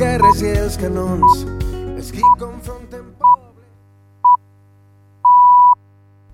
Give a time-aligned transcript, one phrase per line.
[0.00, 1.42] guerres i els canons,
[1.92, 3.08] els qui confronten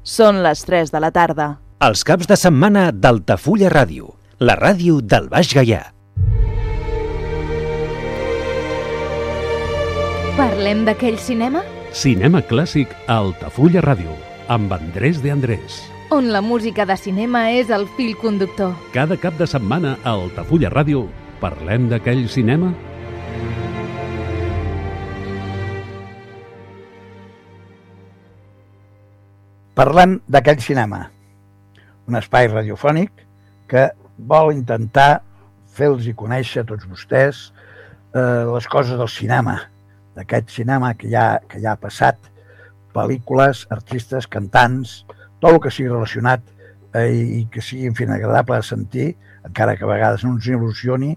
[0.06, 1.46] Són les 3 de la tarda.
[1.82, 5.80] Els caps de setmana d'Altafulla Ràdio, la ràdio del Baix Gaià.
[10.38, 11.64] Parlem d'aquell cinema?
[11.90, 14.14] Cinema clàssic a Altafulla Ràdio,
[14.46, 15.82] amb Andrés de Andrés.
[16.14, 18.76] On la música de cinema és el fil conductor.
[18.94, 21.08] Cada cap de setmana a Altafulla Ràdio
[21.42, 22.70] parlem d'aquell cinema?
[29.76, 31.02] Parlem d'aquell cinema,
[32.08, 33.10] un espai radiofònic
[33.68, 33.82] que
[34.16, 35.20] vol intentar
[35.76, 37.40] fer-los conèixer a tots vostès
[38.16, 39.58] eh, les coses del cinema,
[40.16, 42.16] d'aquest cinema que ja, que ja ha passat,
[42.96, 45.02] pel·lícules, artistes, cantants,
[45.42, 46.46] tot el que sigui relacionat
[46.96, 49.10] eh, i que sigui, en fi, agradable de sentir,
[49.44, 51.10] encara que a vegades no ens il·lusioni,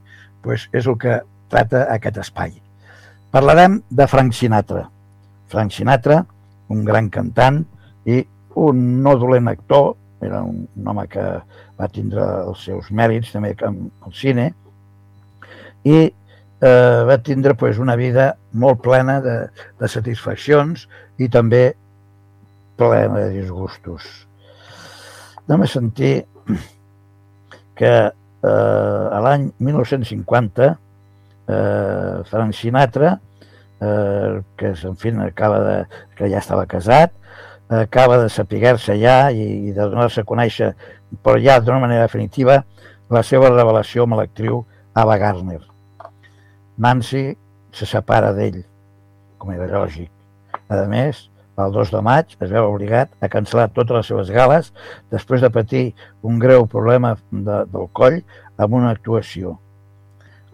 [0.43, 2.51] pues és el que trata aquest espai.
[3.31, 4.83] Parlarem de Frank Sinatra.
[5.47, 6.19] Frank Sinatra,
[6.75, 7.63] un gran cantant
[8.03, 8.19] i
[8.55, 11.25] un no dolent actor, era un, un home que
[11.79, 14.49] va tindre els seus mèrits també amb el cine,
[15.87, 19.37] i eh, va tindre pues, una vida molt plena de,
[19.79, 20.87] de satisfaccions
[21.19, 21.63] i també
[22.79, 24.07] plena de disgustos.
[25.47, 26.13] Anem a sentir
[27.79, 33.15] que eh, a l'any 1950 eh, Frank Sinatra,
[33.79, 35.77] eh, que en fi, acaba de,
[36.15, 37.15] que ja estava casat,
[37.69, 40.73] acaba de saber-se ja i, i de donar-se a conèixer,
[41.23, 42.63] però ja d'una manera definitiva,
[43.09, 44.63] la seva revelació amb l'actriu
[44.97, 45.61] Ava Gardner.
[46.77, 47.35] Nancy
[47.71, 48.63] se separa d'ell,
[49.37, 50.09] com era lògic.
[50.69, 51.27] A més,
[51.59, 54.69] el 2 de maig es veu obligat a cancel·lar totes les seves gales
[55.11, 55.83] després de patir
[56.23, 58.21] un greu problema de, del coll
[58.57, 59.57] amb una actuació.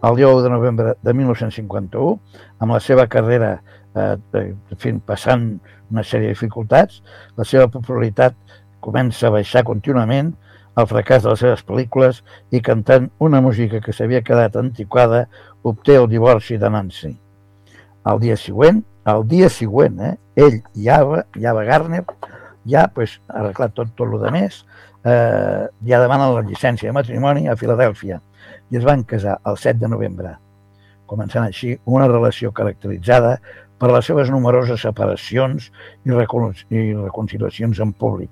[0.04, 2.18] El 10 de novembre de 1951,
[2.60, 3.56] amb la seva carrera
[3.96, 4.46] eh,
[4.78, 5.48] fin, passant
[5.90, 7.02] una sèrie de dificultats,
[7.36, 8.36] la seva popularitat
[8.84, 10.34] comença a baixar contínuament,
[10.76, 12.20] el fracàs de les seves pel·lícules
[12.52, 15.24] i cantant una música que s'havia quedat antiquada,
[15.64, 17.14] obté el divorci de Nancy.
[18.06, 22.04] El dia següent, el dia següent, eh, ell i Ava, i Ava Garner,
[22.68, 24.64] ja pues, ha arreglat tot, tot el de més,
[25.06, 28.20] eh, ja demanen la llicència de matrimoni a Filadèlfia
[28.70, 30.34] i es van casar el 7 de novembre,
[31.06, 33.36] començant així una relació caracteritzada
[33.78, 35.70] per les seves numeroses separacions
[36.04, 38.30] i, recon i reconciliacions en públic.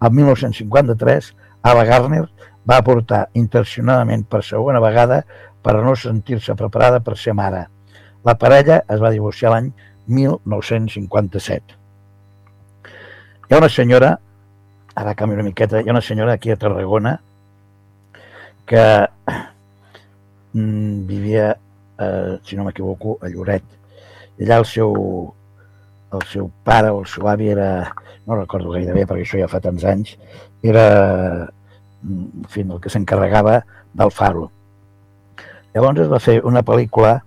[0.00, 1.32] El 1953,
[1.68, 2.24] Ava Gardner
[2.68, 5.22] va aportar intencionadament per segona vegada
[5.62, 7.66] per a no sentir-se preparada per ser mare.
[8.24, 9.72] La parella es va divorciar l'any
[10.06, 11.76] 1957.
[13.48, 14.12] Hi ha una senyora,
[14.94, 17.18] ara canvio una miqueta, hi ha una senyora aquí a Tarragona
[18.68, 18.84] que
[20.52, 21.56] mm, vivia,
[21.98, 23.77] eh, si no m'equivoco, a Lloret
[24.40, 24.92] allà el seu,
[26.14, 27.70] el seu pare o el seu avi era,
[28.26, 30.14] no recordo gaire bé perquè això ja fa tants anys,
[30.62, 30.84] era
[32.04, 33.60] en fi, el que s'encarregava
[33.98, 34.48] del faro.
[35.74, 37.18] Llavors es va fer una pel·lícula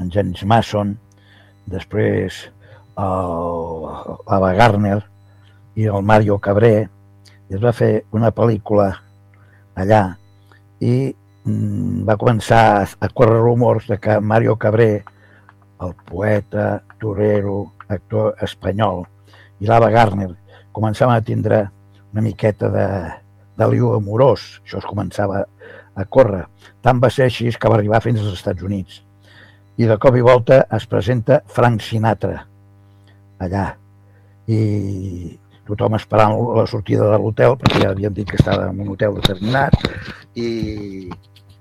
[0.00, 0.94] en James Mason,
[1.70, 2.46] després
[2.96, 4.98] l'Ava Garner
[5.78, 6.88] i el Mario Cabré,
[7.50, 8.90] i es va fer una pel·lícula
[9.80, 10.02] allà
[10.80, 10.92] i
[11.44, 14.90] mm, va començar a córrer rumors de que Mario Cabré
[15.80, 19.04] el poeta, torero, actor espanyol
[19.60, 20.30] i l'Ava Gardner
[20.76, 21.60] començaven a tindre
[22.12, 22.86] una miqueta de,
[23.58, 24.60] de liu amorós.
[24.64, 25.44] Això es començava
[25.94, 26.44] a córrer.
[26.82, 29.02] Tant va ser així que va arribar fins als Estats Units.
[29.80, 32.44] I de cop i volta es presenta Frank Sinatra
[33.40, 33.66] allà.
[34.50, 34.60] I
[35.68, 39.14] tothom esperant la sortida de l'hotel, perquè ja havien dit que estava en un hotel
[39.20, 39.76] determinat,
[40.34, 41.08] i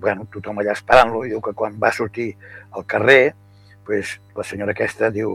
[0.02, 2.32] bueno, tothom allà esperant-lo, i diu que quan va sortir
[2.72, 3.36] al carrer,
[3.90, 5.34] pues, la senyora aquesta diu,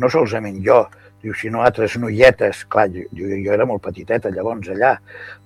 [0.00, 0.80] no solament jo,
[1.20, 4.94] diu, sinó altres noietes, clar, jo, jo era molt petiteta llavors allà,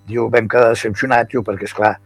[0.06, 1.96] diu, vam quedar decepcionats, diu, perquè, és clar,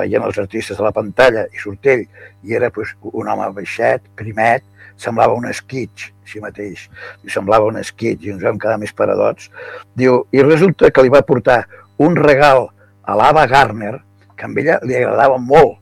[0.00, 2.06] veient els artistes a la pantalla i surt ell,
[2.48, 4.64] i era pues, un home baixet, primet,
[4.96, 6.88] semblava un esquitx, si mateix,
[7.20, 9.50] i semblava un esquitx, i ens vam quedar més paradots.
[9.92, 11.66] Diu, i resulta que li va portar
[12.00, 12.70] un regal
[13.04, 13.98] a l'Ava Garner,
[14.36, 15.76] que a ella li agradava molt,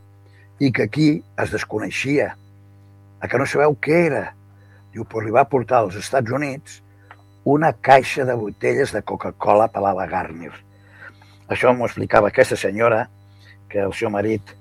[0.58, 1.08] i que aquí
[1.38, 2.34] es desconeixia
[3.24, 4.24] a que no sabeu què era.
[4.92, 6.82] Diu, però li va portar als Estats Units
[7.48, 10.52] una caixa de botelles de Coca-Cola per la Garner.
[11.48, 13.06] Això m'ho explicava aquesta senyora,
[13.68, 14.52] que el seu marit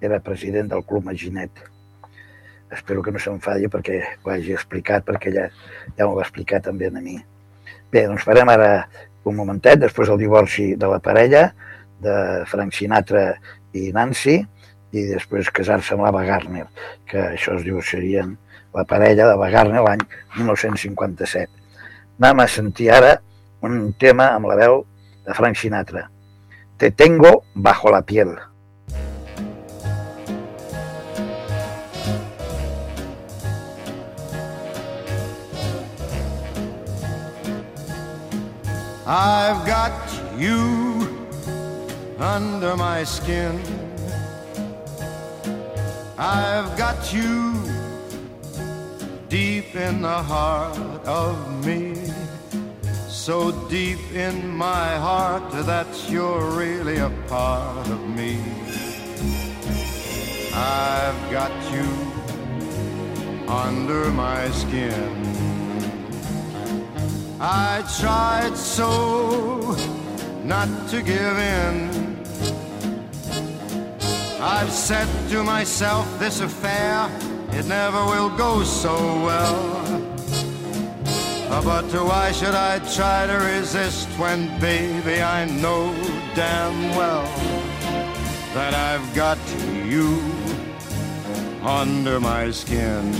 [0.00, 1.64] era president del Club Maginet.
[2.72, 5.48] Espero que no s'enfadi perquè ho hagi explicat, perquè ella
[5.96, 7.16] ja m'ho va explicar també a mi.
[7.92, 8.86] Bé, doncs farem ara
[9.24, 11.46] un momentet, després del divorci de la parella,
[12.02, 12.14] de
[12.48, 13.30] Frank Sinatra
[13.72, 14.42] i Nancy,
[14.92, 16.66] i després casar-se amb l'Ava Gardner,
[17.08, 18.36] que això es diu serien
[18.76, 20.04] la parella d'Ava Gardner l'any
[20.36, 21.48] 1957.
[22.20, 23.16] Anem a sentir ara
[23.66, 24.82] un tema amb la veu
[25.26, 26.08] de Frank Sinatra.
[26.78, 28.36] Te tengo bajo la piel.
[39.04, 39.92] I've got
[40.38, 41.06] you
[42.18, 43.81] under my skin.
[46.24, 47.52] I've got you
[49.28, 51.96] deep in the heart of me.
[53.08, 58.38] So deep in my heart that you're really a part of me.
[60.54, 61.88] I've got you
[63.48, 65.26] under my skin.
[67.40, 69.76] I tried so
[70.44, 72.11] not to give in.
[74.44, 77.08] I've said to myself, this affair,
[77.52, 79.82] it never will go so well.
[81.62, 85.94] But why should I try to resist when, baby, I know
[86.34, 87.22] damn well
[88.52, 89.38] that I've got
[89.86, 90.20] you
[91.62, 93.12] under my skin.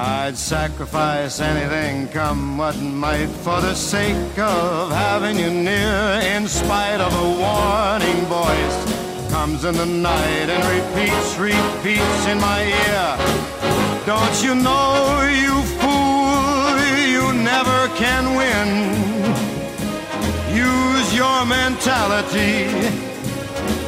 [0.00, 6.20] I'd sacrifice anything, come what might, for the sake of having you near.
[6.36, 8.78] In spite of a warning voice,
[9.32, 13.08] comes in the night and repeats, repeats in my ear.
[14.06, 16.78] Don't you know, you fool,
[17.16, 18.68] you never can win.
[20.54, 22.70] Use your mentality,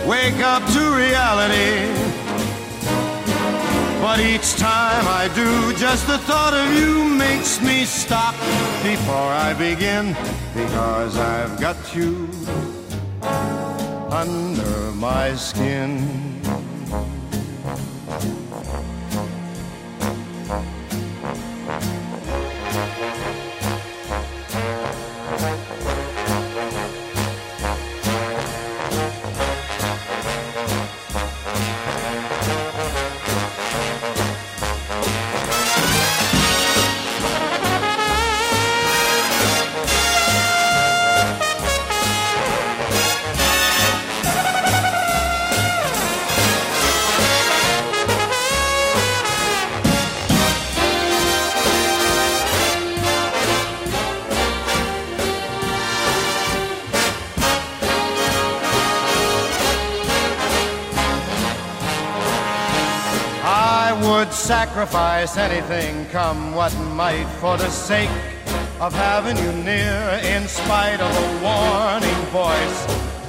[0.08, 2.09] wake up to reality.
[4.00, 8.34] But each time I do, just the thought of you makes me stop
[8.82, 10.16] before I begin.
[10.54, 12.28] Because I've got you
[14.10, 16.39] under my skin.
[64.40, 68.10] Sacrifice anything, come what might, for the sake
[68.80, 70.00] of having you near.
[70.34, 72.80] In spite of a warning voice,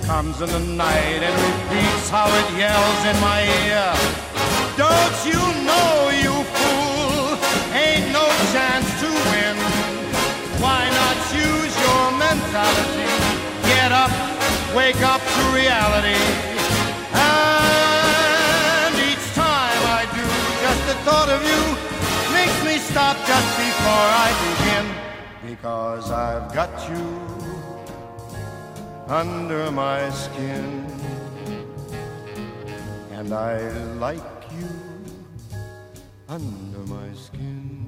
[0.07, 3.91] comes in the night and repeats how it yells in my ear.
[4.79, 5.91] Don't you know,
[6.23, 7.35] you fool,
[7.75, 8.25] ain't no
[8.55, 9.57] chance to win.
[10.63, 13.11] Why not use your mentality?
[13.67, 14.11] Get up,
[14.73, 16.50] wake up to reality.
[20.91, 21.61] The thought of you
[22.33, 24.85] makes me stop just before I begin.
[25.51, 27.05] Because I've got you
[29.07, 30.85] under my skin.
[33.13, 33.69] And I
[34.05, 34.67] like you
[36.27, 37.87] under my skin.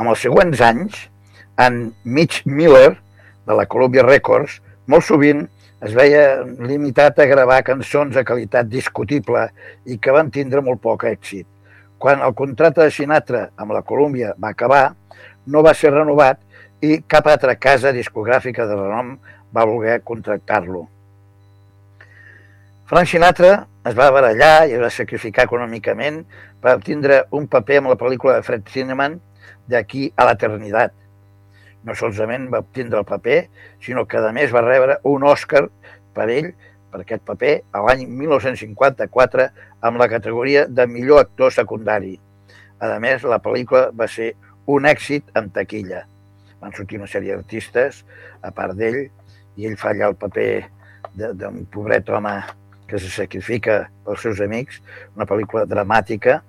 [0.00, 1.11] En els següents anys,
[1.58, 2.98] en Mitch Miller,
[3.46, 5.46] de la Columbia Records, molt sovint
[5.82, 9.48] es veia limitat a gravar cançons de qualitat discutible
[9.90, 11.46] i que van tindre molt poc èxit.
[11.98, 14.94] Quan el contracte de Sinatra amb la Columbia va acabar,
[15.46, 16.40] no va ser renovat
[16.82, 19.16] i cap altra casa discogràfica de renom
[19.54, 20.86] va voler contractar-lo.
[22.86, 23.52] Frank Sinatra
[23.88, 26.22] es va barallar i es va sacrificar econòmicament
[26.62, 29.18] per tindre un paper amb la pel·lícula de Fred Zinnemann
[29.70, 30.94] d'aquí a l'eternitat.
[31.82, 33.38] No solament va obtindre el paper,
[33.82, 35.64] sinó que a més va rebre un Oscar
[36.14, 36.52] per ell
[36.92, 39.48] per aquest paper a l'any 1954
[39.88, 42.18] amb la categoria de millor actor secundari.
[42.82, 44.32] A més, la pel·lícula va ser
[44.70, 46.04] un èxit en taquilla.
[46.62, 48.02] Van sortir una sèrie d'artistes,
[48.42, 49.04] a part d'ell,
[49.56, 50.48] i ell fa allà el paper
[51.14, 52.34] d'un pobret home
[52.88, 54.80] que se sacrifica pels seus amics,
[55.16, 56.40] una pel·lícula dramàtica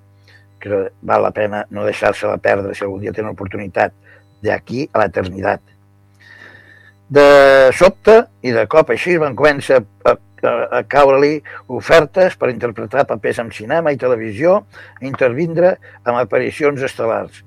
[0.63, 3.95] que val la pena no deixar-se-la perdre si algun dia tenen oportunitat
[4.43, 5.61] d'aquí a l'eternitat.
[7.13, 7.25] De
[7.77, 11.35] sobte i de cop així van començar a, a caure-li
[11.77, 14.63] ofertes per interpretar papers en cinema i televisió
[15.01, 17.43] i intervindre amb aparicions estel·lars.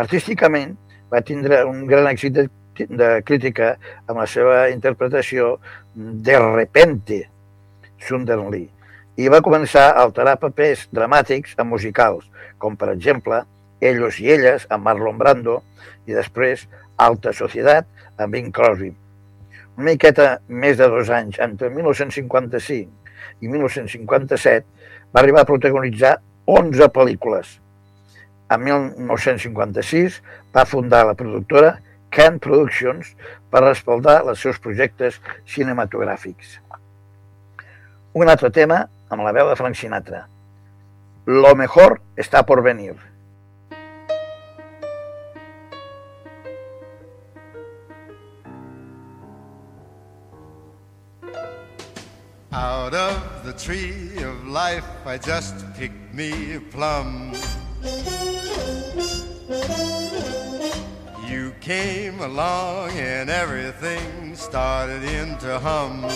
[0.00, 0.74] Artísticament
[1.12, 2.48] va tindre un gran èxit de,
[2.88, 3.74] de crítica
[4.08, 5.58] amb la seva interpretació
[5.94, 7.24] de repente,
[8.04, 8.74] Sunderland
[9.16, 12.26] i va començar a alterar papers dramàtics en musicals,
[12.58, 13.44] com per exemple
[13.84, 15.60] Ellos i elles amb Marlon Brando
[16.08, 17.88] i després Alta Societat
[18.18, 18.92] amb Bing Crosby.
[19.74, 24.66] Una miqueta més de dos anys, entre 1955 i 1957,
[25.14, 27.58] va arribar a protagonitzar 11 pel·lícules.
[28.54, 30.20] En 1956
[30.54, 31.78] va fundar la productora
[32.14, 33.14] Can Productions
[33.50, 35.18] per respaldar els seus projectes
[35.50, 36.60] cinematogràfics.
[38.14, 40.28] Un altre tema amb la veu de Frank Sinatra.
[41.26, 42.94] Lo mejor está por venir.
[52.56, 57.34] Out of the tree of life, I just picked me a plum.
[61.28, 66.08] You came along and everything started into hum.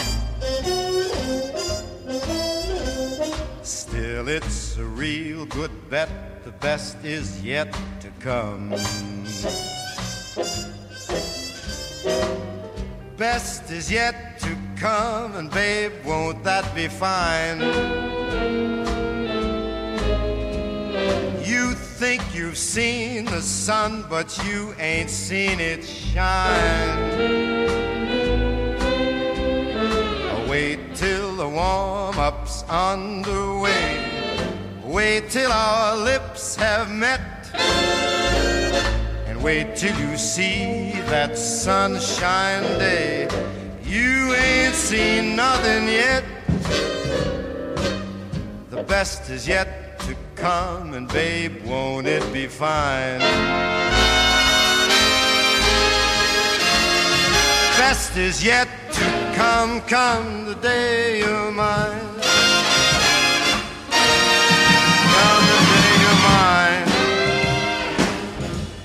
[3.65, 8.71] Still, it's a real good bet, the best is yet to come.
[13.17, 17.61] Best is yet to come, and babe, won't that be fine?
[21.45, 26.99] You think you've seen the sun, but you ain't seen it shine.
[30.31, 34.05] Oh, wait till the warm up's underway.
[34.85, 37.51] Wait till our lips have met.
[39.27, 43.29] And wait till you see that sunshine day.
[43.89, 46.23] You ain't seen nothing yet.
[48.69, 53.21] The best is yet to come, and babe, won't it be fine?
[57.79, 61.99] Best is yet to come, come the day you're mine.
[65.15, 66.89] Come the day you're mine.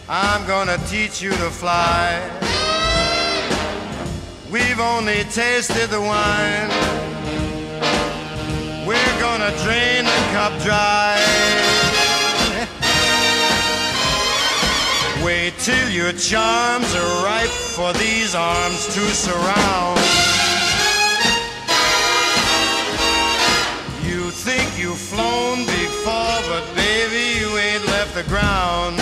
[0.07, 2.42] I'm gonna teach you to fly.
[4.53, 6.69] We've only tasted the wine.
[8.85, 11.17] We're gonna drain the cup dry.
[15.25, 19.97] Wait till your charms are ripe for these arms to surround.
[24.05, 28.99] You think you've flown before, but baby, you ain't left the ground.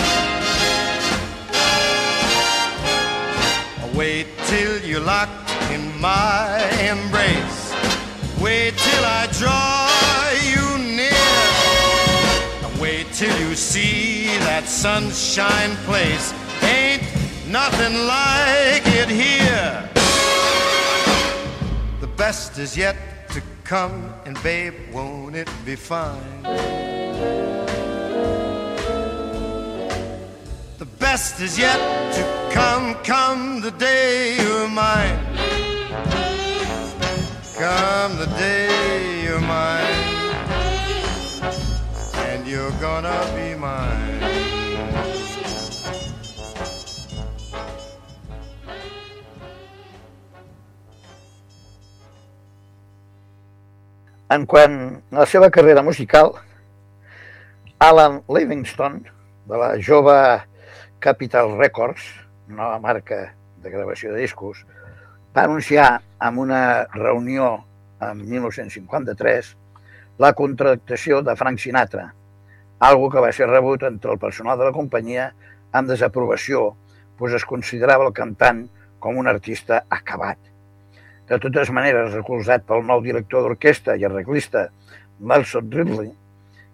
[4.02, 6.58] Wait till you're locked in my
[6.90, 7.72] embrace.
[8.40, 9.88] Wait till I draw
[10.50, 10.66] you
[10.98, 12.80] near.
[12.82, 16.34] Wait till you see that sunshine place.
[16.64, 17.04] Ain't
[17.46, 19.88] nothing like it here.
[22.00, 22.96] The best is yet
[23.28, 26.42] to come, and babe, won't it be fine?
[31.02, 31.80] Best is yet
[32.14, 32.22] to
[32.54, 35.18] come, come the day you're mine.
[37.58, 39.98] Come the day you're mine.
[42.30, 44.20] And you're gonna be mine.
[54.30, 56.38] En quant a la seva carrera musical,
[57.80, 59.02] Alan Livingston,
[59.50, 60.46] de la jove
[61.02, 62.04] Capital Records,
[62.46, 64.60] nova marca de gravació de discos,
[65.34, 67.64] va anunciar en una reunió
[67.98, 69.48] en 1953
[70.22, 72.12] la contractació de Frank Sinatra,
[72.78, 75.32] algo que va ser rebut entre el personal de la companyia
[75.74, 76.76] amb desaprovació,
[77.18, 78.62] pues es considerava el cantant
[79.02, 80.38] com un artista acabat.
[81.26, 84.68] De totes maneres, recolzat pel nou director d'orquestra i arreglista
[85.18, 86.14] Nelson Ridley,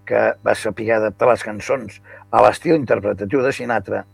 [0.04, 4.04] que va saber adaptar les cançons a l'estil interpretatiu de Sinatra,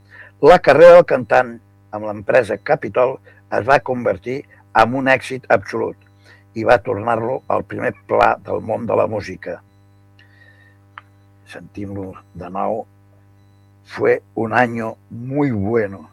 [0.45, 1.55] la carrera del cantant
[1.97, 3.15] amb l'empresa Capitol
[3.59, 4.43] es va convertir
[4.81, 5.97] en un èxit absolut
[6.61, 9.55] i va tornar-lo al primer pla del món de la música.
[11.49, 12.85] Sentim-lo de nou.
[13.95, 16.11] Fue un año muy bueno.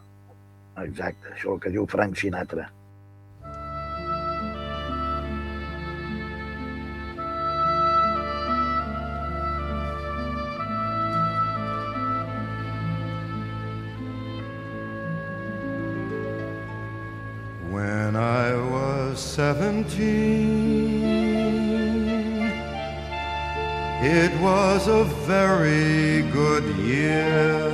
[0.80, 2.70] Exacte, això és el que diu Frank Sinatra.
[24.04, 27.70] It was a very good year.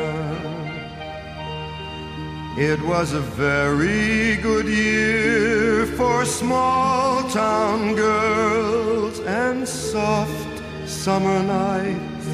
[2.57, 12.27] It was a very good year for small town girls and soft summer nights.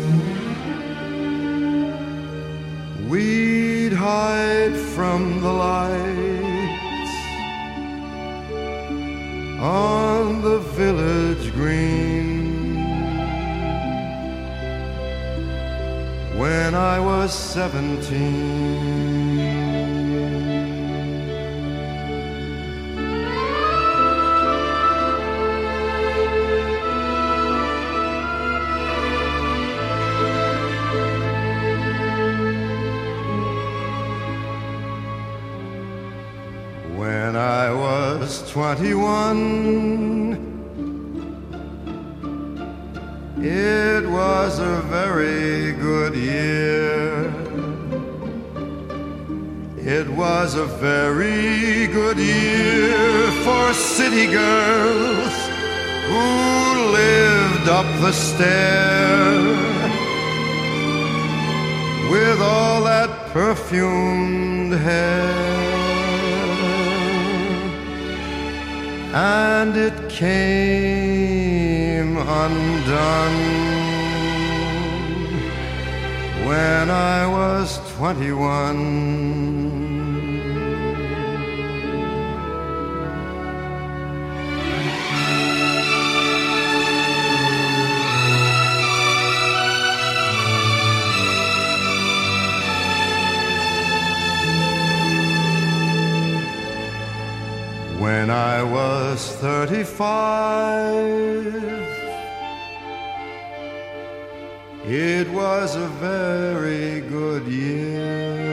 [3.09, 6.34] We'd hide from the light
[9.65, 12.75] on the village green.
[16.39, 19.24] When I was seventeen.
[38.55, 40.39] 21,
[43.43, 47.35] it was a very good year.
[49.77, 55.35] It was a very good year for city girls
[56.07, 59.33] who lived up the stair
[62.09, 65.44] with all that perfumed hair.
[69.17, 71.45] And it came
[72.19, 73.39] undone
[76.45, 79.44] when I was 21.
[98.05, 99.97] When I was 35,
[104.85, 108.45] it was a very good year.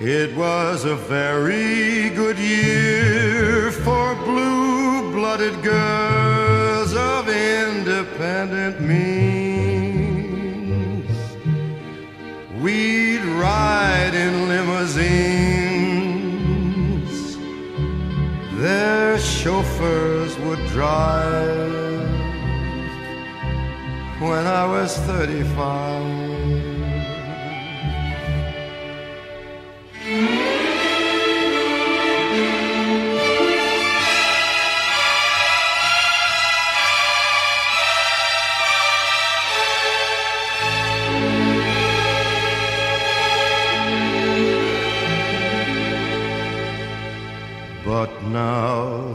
[0.00, 9.29] It was a very good year for blue blooded girls of independent means.
[19.80, 22.00] Would drive
[24.20, 26.19] when I was 35.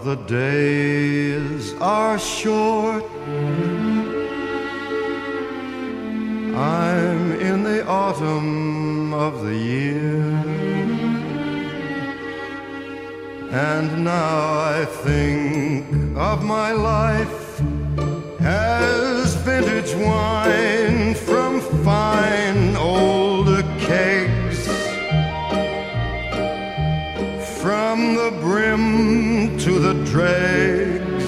[0.05, 3.03] The days are short.
[6.55, 10.21] I'm in the autumn of the year.
[13.49, 17.59] And now I think of my life
[18.41, 20.74] as vintage wine
[30.15, 31.25] dregs,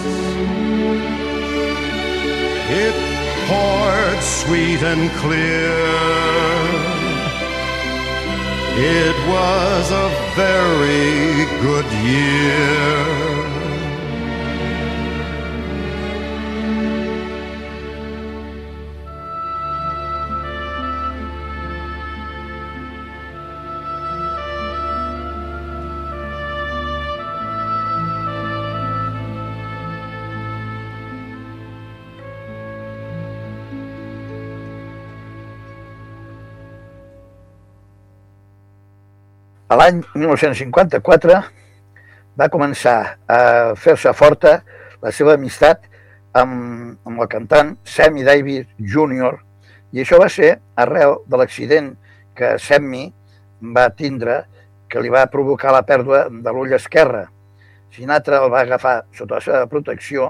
[2.85, 2.95] it
[3.49, 5.75] poured sweet and clear.
[9.03, 13.06] It was a very good year.
[39.67, 41.37] A l'any 1954
[42.39, 43.39] va començar a
[43.75, 44.53] fer-se forta
[45.03, 45.81] la seva amistat
[46.39, 49.33] amb, amb el cantant Sammy Davis Jr.
[49.91, 51.89] i això va ser arrel de l'accident
[52.37, 53.09] que Sammy
[53.75, 54.37] va tindre
[54.87, 57.25] que li va provocar la pèrdua de l'ull esquerre.
[57.91, 60.29] Sinatra el va agafar sota la seva protecció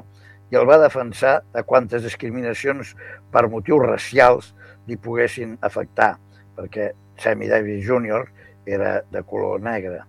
[0.50, 2.95] i el va defensar de quantes discriminacions
[3.30, 4.50] per motius racials
[4.89, 6.15] li poguessin afectar,
[6.58, 6.89] perquè
[7.21, 8.26] Sammy Davis Jr.
[8.67, 10.01] era de color negre.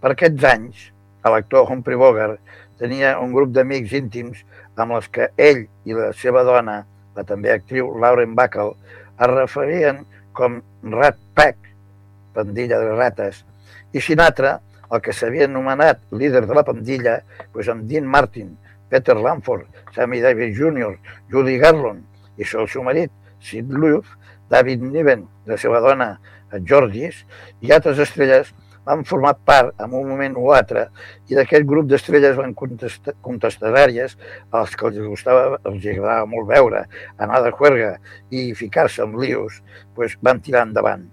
[0.00, 0.88] Per aquests anys,
[1.24, 2.40] l'actor Humphrey Bogart
[2.80, 4.40] tenia un grup d'amics íntims
[4.80, 6.80] amb els que ell i la seva dona,
[7.16, 8.72] la també actriu Lauren Bacall,
[9.20, 10.60] es referien com
[10.94, 11.58] Rat Pack,
[12.32, 13.44] pandilla de rates,
[13.92, 14.56] i Sinatra,
[14.90, 17.18] el que s'havia anomenat líder de la pandilla,
[17.52, 18.54] doncs amb Dean Martin,
[18.90, 20.96] Peter Lanford, Sammy Davis Jr.,
[21.30, 23.12] Judy Garland i el seu marit,
[23.44, 24.16] Sid Luft,
[24.50, 26.14] David Niven, la seva dona,
[26.58, 27.24] Georgis,
[27.60, 28.52] i altres estrelles
[28.86, 30.86] van formar part en un moment o altre
[31.28, 34.16] i d'aquest grup d'estrelles van contestar, contestadàries
[34.56, 36.84] als que els gustava, els agradava molt veure,
[37.18, 37.92] anar de juerga
[38.30, 39.60] i ficar-se en lios,
[39.94, 41.06] pues van tirar endavant.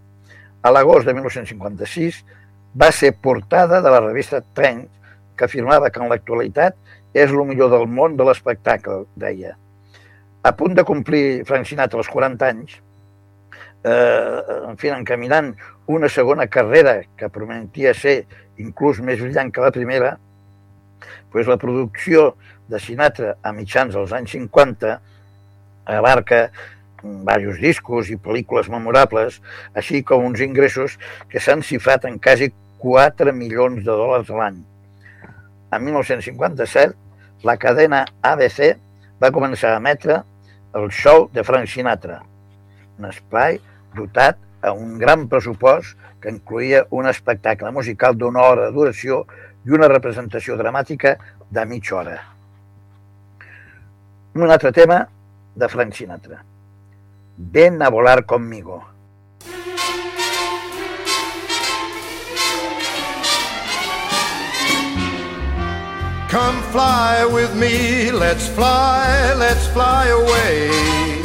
[0.64, 2.24] A l'agost de 1956
[2.78, 4.88] va ser portada de la revista Trend,
[5.38, 6.76] que afirmava que en l'actualitat
[7.14, 9.56] és el millor del món de l'espectacle, deia.
[10.44, 12.78] A punt de complir Frank Sinatra els 40 anys,
[13.84, 15.54] eh, en fi, encaminant
[15.88, 18.22] una segona carrera que prometia ser
[18.58, 20.16] inclús més brillant que la primera,
[21.32, 22.34] pues la producció
[22.68, 24.98] de Sinatra a mitjans dels anys 50
[25.98, 26.48] abarca
[27.04, 29.38] diversos discos i pel·lícules memorables,
[29.78, 30.98] així com uns ingressos
[31.32, 32.50] que s'han xifrat en quasi
[32.82, 34.58] 4 milions de dòlars l'any.
[35.72, 36.96] En 1957,
[37.46, 38.74] la cadena ABC
[39.22, 40.22] va començar a emetre
[40.78, 42.22] el show de Frank Sinatra,
[42.98, 43.60] un espai
[43.96, 49.24] dotat a un gran pressupost que incluïa un espectacle musical d'una hora de duració
[49.66, 51.16] i una representació dramàtica
[51.52, 52.18] de mitja hora.
[54.38, 55.06] Un altre tema
[55.56, 56.44] de Frank Sinatra.
[57.38, 58.84] Ven a volar conmigo.
[66.30, 71.17] Come fly with me, let's fly, let's fly away.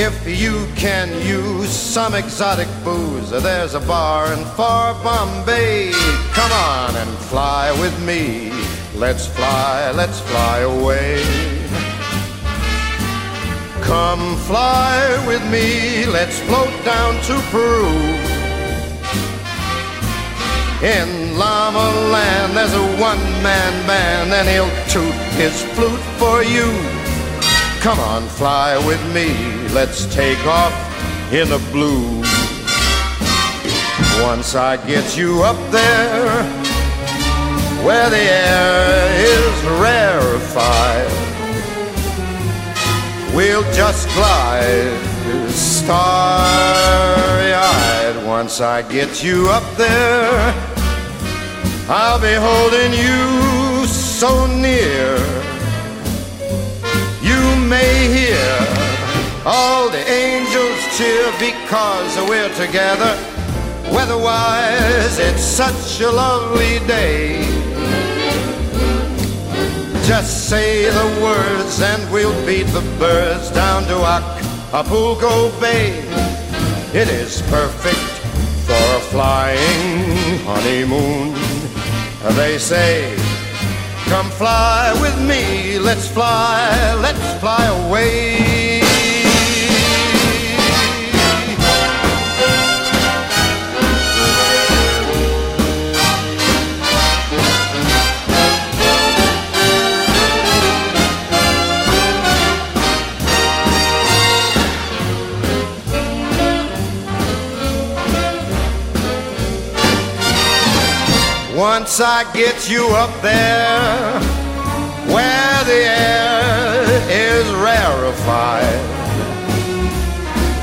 [0.00, 5.90] If you can use some exotic booze, there's a bar in far Bombay.
[6.34, 8.52] Come on and fly with me.
[8.94, 11.20] Let's fly, let's fly away.
[13.82, 17.90] Come fly with me, let's float down to Peru.
[20.80, 26.97] In Llama Land, there's a one-man band, and he'll toot his flute for you.
[27.80, 29.28] Come on, fly with me,
[29.72, 30.72] let's take off
[31.32, 32.22] in the blue.
[34.20, 36.44] Once I get you up there,
[37.86, 41.08] where the air is rarefied,
[43.34, 44.98] we'll just glide
[45.50, 45.96] starry-eyed.
[48.26, 50.52] Once I get you up there,
[51.88, 55.47] I'll be holding you so near.
[57.68, 58.48] May hear
[59.44, 63.16] all the angels cheer because we're together.
[63.92, 67.44] Weatherwise, it's such a lovely day.
[70.06, 76.00] Just say the words and we'll beat the birds down to Acapulco Bay.
[76.94, 78.08] It is perfect
[78.66, 81.34] for a flying honeymoon.
[82.36, 83.14] They say,
[84.08, 88.48] come fly with me, let's fly, let's fly away.
[111.58, 114.20] Once I get you up there
[115.12, 118.80] where the air is rarefied,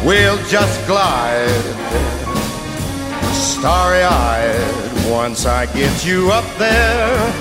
[0.06, 1.66] we'll just glide
[3.34, 5.10] starry eyed.
[5.10, 7.34] Once I get you up there,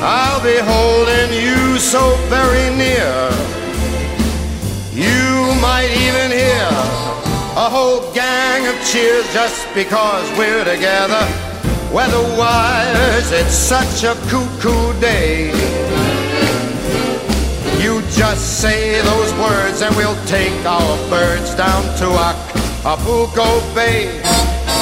[0.00, 3.30] I'll be holding you so very near.
[4.92, 6.68] You might even hear
[7.54, 11.47] a whole gang of cheers just because we're together.
[11.92, 15.48] Weatherwise, it's such a cuckoo day.
[17.82, 22.06] You just say those words and we'll take our birds down to
[22.84, 24.20] Acapulco Bay.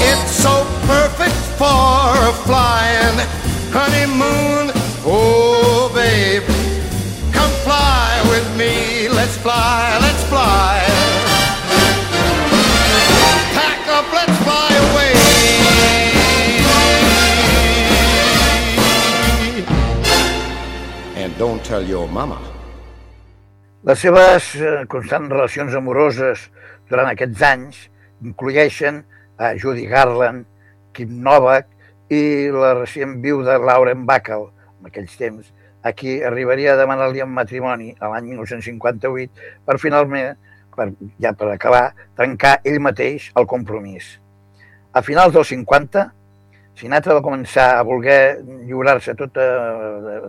[0.09, 3.17] It's so perfect for a flying
[3.71, 4.71] honeymoon.
[5.05, 6.43] Oh, babe,
[7.31, 9.07] come fly with me.
[9.07, 10.96] Let's fly, let's fly.
[21.37, 22.39] Don't tell your mama.
[23.85, 26.47] Les seves eh, constants relacions amoroses
[26.89, 27.83] durant aquests anys
[28.25, 29.03] inclueixen
[29.37, 30.47] a Judy Garland,
[30.97, 31.69] Kim Novak
[32.09, 34.49] i la recient viuda Lauren Bacall,
[34.81, 35.53] en aquells temps,
[35.85, 40.33] a qui arribaria a demanar-li en matrimoni a l'any 1958 per finalment,
[40.73, 40.89] per,
[41.21, 44.15] ja per acabar, trencar ell mateix el compromís.
[44.89, 46.09] A finals dels 50,
[46.77, 48.37] Sinatra va començar a voler
[48.67, 49.45] lliurar-se a, tota,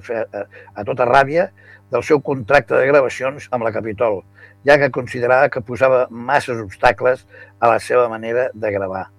[0.00, 0.44] a,
[0.80, 1.50] a tota ràbia
[1.92, 4.22] del seu contracte de gravacions amb la Capitol,
[4.64, 7.26] ja que considerava que posava masses obstacles
[7.60, 9.10] a la seva manera de gravar.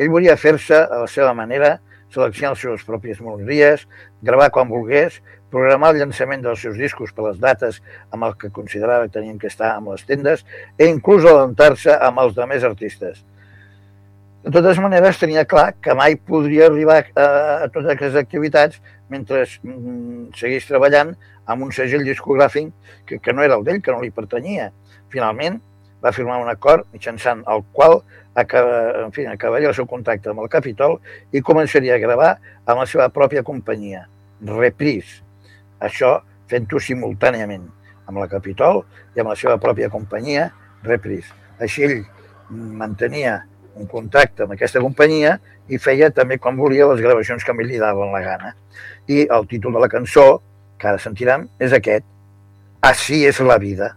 [0.00, 1.76] Ell volia fer-se a la seva manera,
[2.08, 3.84] seleccionar les seves pròpies melodies,
[4.24, 5.20] gravar quan volgués,
[5.52, 9.36] programar el llançament dels seus discos per les dates amb el que considerava que tenien
[9.38, 10.44] que estar amb les tendes
[10.80, 13.24] i inclús alentar-se amb els de més artistes.
[14.46, 17.22] De totes maneres, tenia clar que mai podria arribar a,
[17.64, 18.78] a totes aquestes activitats
[19.10, 21.16] mentre mm, seguís treballant
[21.50, 22.68] amb un segell discogràfic
[23.08, 24.68] que, que no era el d'ell, que no li pertanyia.
[25.10, 25.56] Finalment,
[25.98, 27.98] va firmar un acord mitjançant el qual
[28.38, 30.94] acaba, en fi, acabaria el seu contracte amb el Capitol
[31.34, 32.36] i començaria a gravar
[32.68, 34.04] amb la seva pròpia companyia,
[34.46, 35.24] Reprise.
[35.82, 37.66] Això fent-ho simultàniament
[38.06, 38.84] amb la Capitol
[39.16, 40.52] i amb la seva pròpia companyia,
[40.86, 41.34] Reprise.
[41.58, 41.98] Així ell
[42.54, 43.40] mantenia
[43.76, 45.36] un contracte amb aquesta companyia
[45.68, 48.54] i feia també quan volia les gravacions que a ell li daven la gana.
[49.08, 50.40] I el títol de la cançó,
[50.78, 52.04] que ara sentirem, és aquest.
[52.82, 53.94] Així és la vida.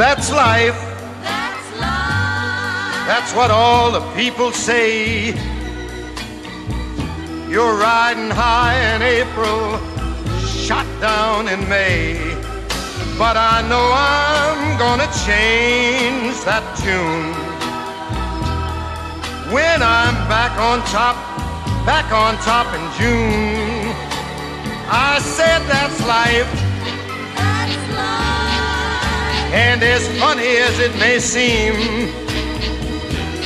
[0.00, 0.80] That's life.
[1.20, 3.06] That's life.
[3.06, 5.49] That's what all the people say.
[7.50, 9.76] You're riding high in April,
[10.46, 12.14] shot down in May.
[13.18, 17.34] But I know I'm gonna change that tune.
[19.52, 21.16] When I'm back on top,
[21.84, 23.96] back on top in June.
[24.86, 26.46] I said that's life.
[29.52, 31.74] And as funny as it may seem,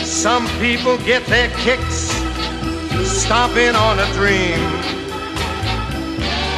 [0.05, 2.24] some people get their kicks
[3.03, 4.61] stomping on a dream.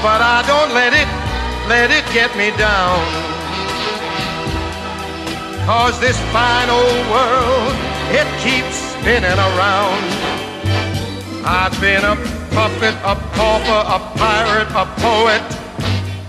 [0.05, 1.09] But I don't let it,
[1.69, 3.01] let it get me down.
[5.67, 7.75] Cause this fine old world,
[8.13, 10.03] it keeps spinning around.
[11.45, 12.17] I've been a
[12.55, 15.43] puppet, a pauper, a pirate, a poet,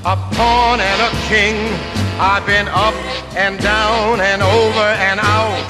[0.05, 1.55] a pawn and a king.
[2.19, 2.95] I've been up
[3.35, 5.69] and down and over and out.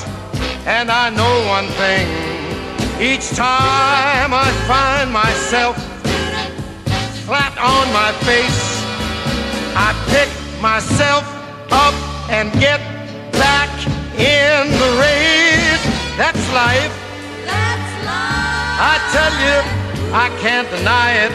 [0.66, 2.27] And I know one thing.
[3.00, 5.76] Each time I find myself
[7.26, 8.62] flat on my face,
[9.76, 10.30] I pick
[10.62, 11.24] myself
[11.72, 11.94] up
[12.30, 12.80] and get
[13.34, 13.70] back
[14.18, 15.84] in the race.
[16.18, 16.94] That's life.
[17.46, 18.82] That's life.
[18.82, 19.58] I tell you,
[20.14, 21.34] I can't deny it.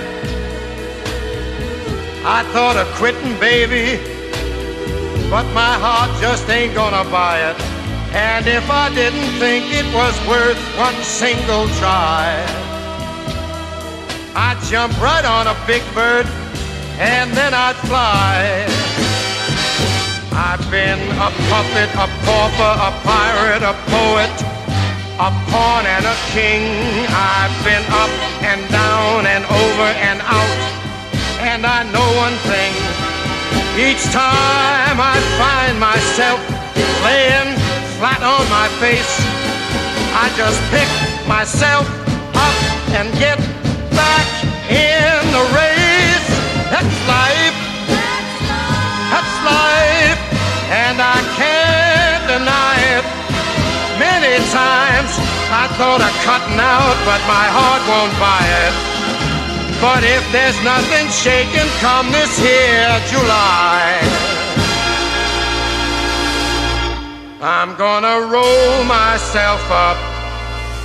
[2.25, 4.13] I thought of quitting, baby
[5.33, 7.82] but my heart just ain't gonna buy it.
[8.15, 12.37] And if I didn't think it was worth one single try,
[14.37, 16.27] I'd jump right on a big bird
[17.01, 18.69] and then I'd fly.
[20.37, 24.37] I've been a puppet, a pauper, a pirate, a poet,
[25.17, 26.69] a pawn and a king.
[27.09, 28.13] I've been up
[28.45, 30.61] and down and over and out.
[31.41, 32.73] And I know one thing.
[33.81, 36.41] Each time I find myself
[37.05, 37.62] laying
[38.03, 39.15] flat on my face,
[40.11, 40.91] I just pick
[41.31, 41.87] myself
[42.35, 42.59] up
[42.99, 43.39] and get
[43.95, 44.27] back
[44.67, 46.27] in the race.
[46.67, 47.59] That's life.
[49.07, 50.19] That's life.
[50.83, 53.07] And I can't deny it.
[54.03, 55.15] Many times
[55.55, 58.75] I thought of cutting out, but my heart won't buy it.
[59.79, 64.32] But if there's nothing shaking come this here July,
[67.45, 69.97] I'm gonna roll myself up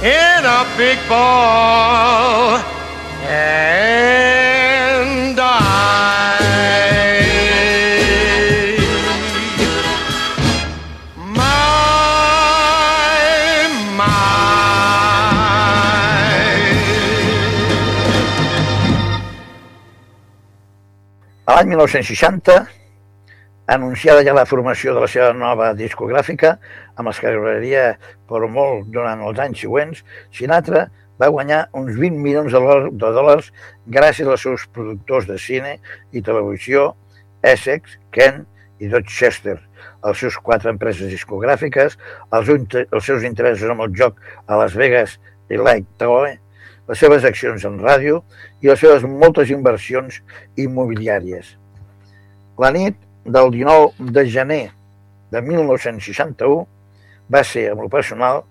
[0.02, 2.58] in a big ball
[3.30, 3.78] and
[5.38, 6.40] die.
[11.16, 11.46] My,
[13.96, 14.18] my.
[21.46, 22.77] l'any 1960,
[23.68, 26.56] anunciada ja la formació de la seva nova discogràfica,
[26.96, 27.84] amb els que gravaria
[28.30, 30.88] per molt durant els anys següents, Sinatra
[31.20, 33.52] va guanyar uns 20 milions de dòlars
[33.86, 35.78] gràcies als seus productors de cine
[36.14, 36.94] i televisió,
[37.44, 38.46] Essex, Kent
[38.80, 39.58] i Dorchester,
[40.06, 41.98] els seus quatre empreses discogràfiques,
[42.32, 42.52] els,
[42.86, 45.18] els seus interessos amb el joc a Las Vegas
[45.50, 46.38] i Lake Tahoe,
[46.88, 48.22] les seves accions en ràdio
[48.64, 50.22] i les seves moltes inversions
[50.56, 51.58] immobiliàries.
[52.62, 52.96] La nit
[53.28, 54.72] del 19 de gener
[55.32, 56.66] de 1961
[57.34, 58.44] va ser, amb el personal,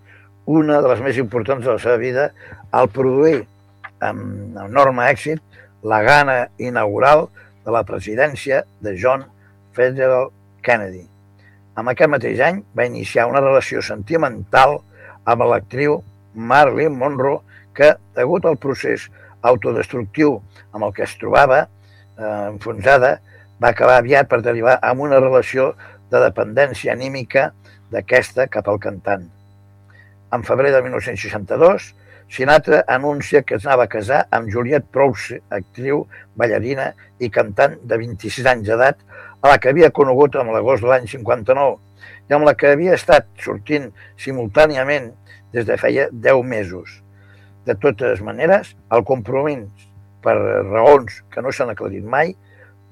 [0.46, 2.28] una de les més importants de la seva vida
[2.70, 3.40] al produir
[4.04, 5.40] amb enorme èxit
[5.82, 7.26] la gana inaugural
[7.64, 9.24] de la presidència de John
[9.74, 11.06] Fitzgerald Kennedy.
[11.76, 14.78] En aquest mateix any va iniciar una relació sentimental
[15.24, 16.02] amb l'actriu
[16.34, 17.40] Marilyn Monroe
[17.76, 19.08] que, degut al procés
[19.46, 20.38] autodestructiu
[20.72, 23.16] amb el que es trobava eh, enfonsada,
[23.62, 25.72] va acabar aviat per derivar en una relació
[26.10, 27.50] de dependència anímica
[27.92, 29.26] d'aquesta cap al cantant.
[30.34, 31.94] En febrer de 1962,
[32.28, 36.02] Sinatra anuncia que es anava a casar amb Juliette Prowse, actriu,
[36.34, 36.90] ballarina
[37.22, 38.98] i cantant de 26 anys d'edat,
[39.42, 41.76] a la que havia conegut en l'agost de l'any 59
[42.26, 45.12] i amb la que havia estat sortint simultàniament
[45.54, 46.98] des de feia 10 mesos.
[47.66, 49.70] De totes maneres, el compromís,
[50.22, 50.34] per
[50.66, 52.34] raons que no s'han aclarit mai,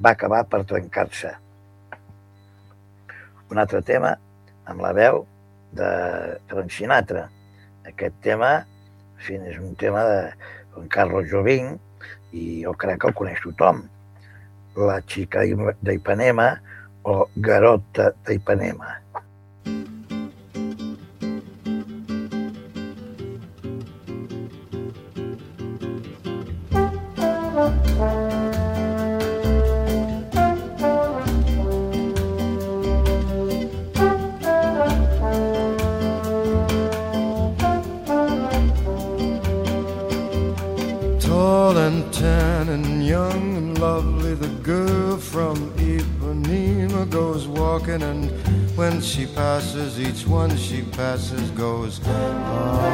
[0.01, 1.33] va acabar per trencar-se.
[3.51, 4.15] Un altre tema
[4.71, 5.25] amb la veu
[5.77, 5.89] de
[6.51, 7.27] Frank Sinatra.
[7.87, 10.21] Aquest tema, en fi, és un tema de
[10.75, 11.75] Juan Carlos Jobim
[12.33, 13.85] i jo crec que el coneix tothom.
[14.75, 15.45] La xica
[15.87, 16.51] d'Ipanema
[17.07, 18.99] o Garota d'Ipanema.
[19.65, 19.94] Tall
[50.97, 52.01] passes goes.
[52.07, 52.85] Ah.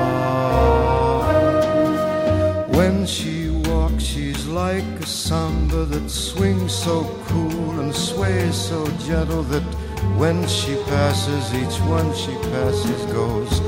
[2.69, 9.43] When she walks, she's like a samba that swings so cool and sways so gentle
[9.45, 9.63] that
[10.17, 13.61] when she passes, each one she passes goes.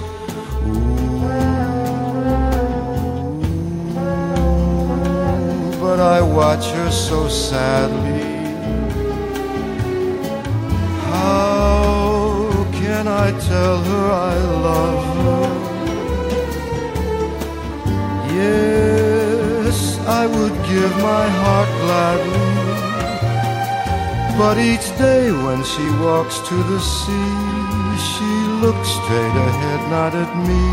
[0.67, 1.21] Ooh,
[5.81, 8.32] but I watch her so sadly.
[13.03, 14.35] Can I tell her I
[14.69, 15.45] love her?
[18.41, 22.49] Yes, I would give my heart gladly.
[24.39, 27.35] But each day when she walks to the sea,
[28.11, 28.31] she
[28.65, 30.65] looks straight ahead, not at me.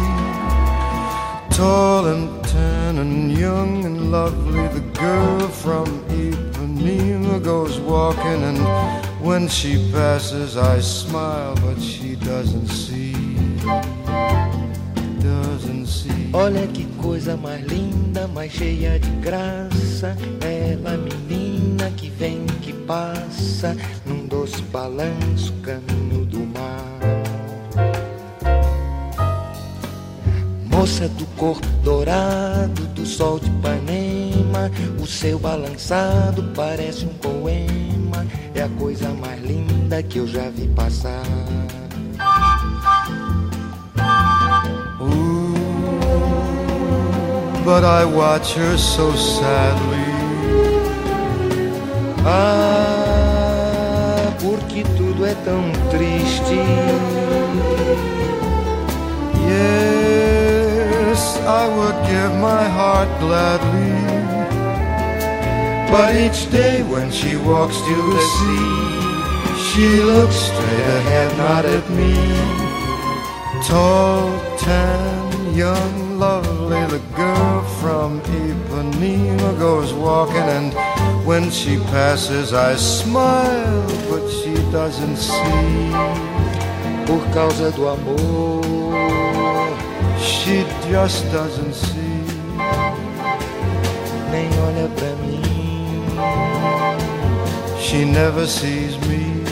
[1.57, 9.47] Tall and tan and young and lovely, the girl from Ipanema goes walking, and when
[9.47, 13.13] she passes, I smile, but she doesn't see.
[15.19, 16.29] Doesn't see.
[16.33, 20.15] Olha que coisa mais linda, mais cheia de graça.
[20.41, 26.99] Ela, menina que vem, que passa, num doce balanço, caminho do mar.
[30.71, 37.78] Moça do corpo dourado, do sol de Ipanema, o seu balançado parece um poema.
[38.59, 41.23] É a coisa mais linda que eu já vi passar.
[44.99, 45.53] Ooh,
[47.63, 50.03] but I watch her so sadly.
[52.25, 52.59] Ah,
[54.41, 56.59] porque tudo é tão triste.
[59.47, 64.08] Yes, I would give my heart gladly.
[65.91, 68.99] But each day when she walks to the sea,
[69.67, 72.13] she looks straight ahead, not at me.
[73.67, 80.73] Tall, tan, young, lovely, the girl from Ipanema goes walking, and
[81.25, 85.91] when she passes, I smile, but she doesn't see.
[87.07, 88.61] Por causa do amor,
[90.19, 92.09] She just doesn't see.
[94.31, 95.38] nem olha pra mim.
[97.89, 99.43] She never sees me.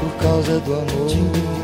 [0.00, 1.60] Por causa do amor.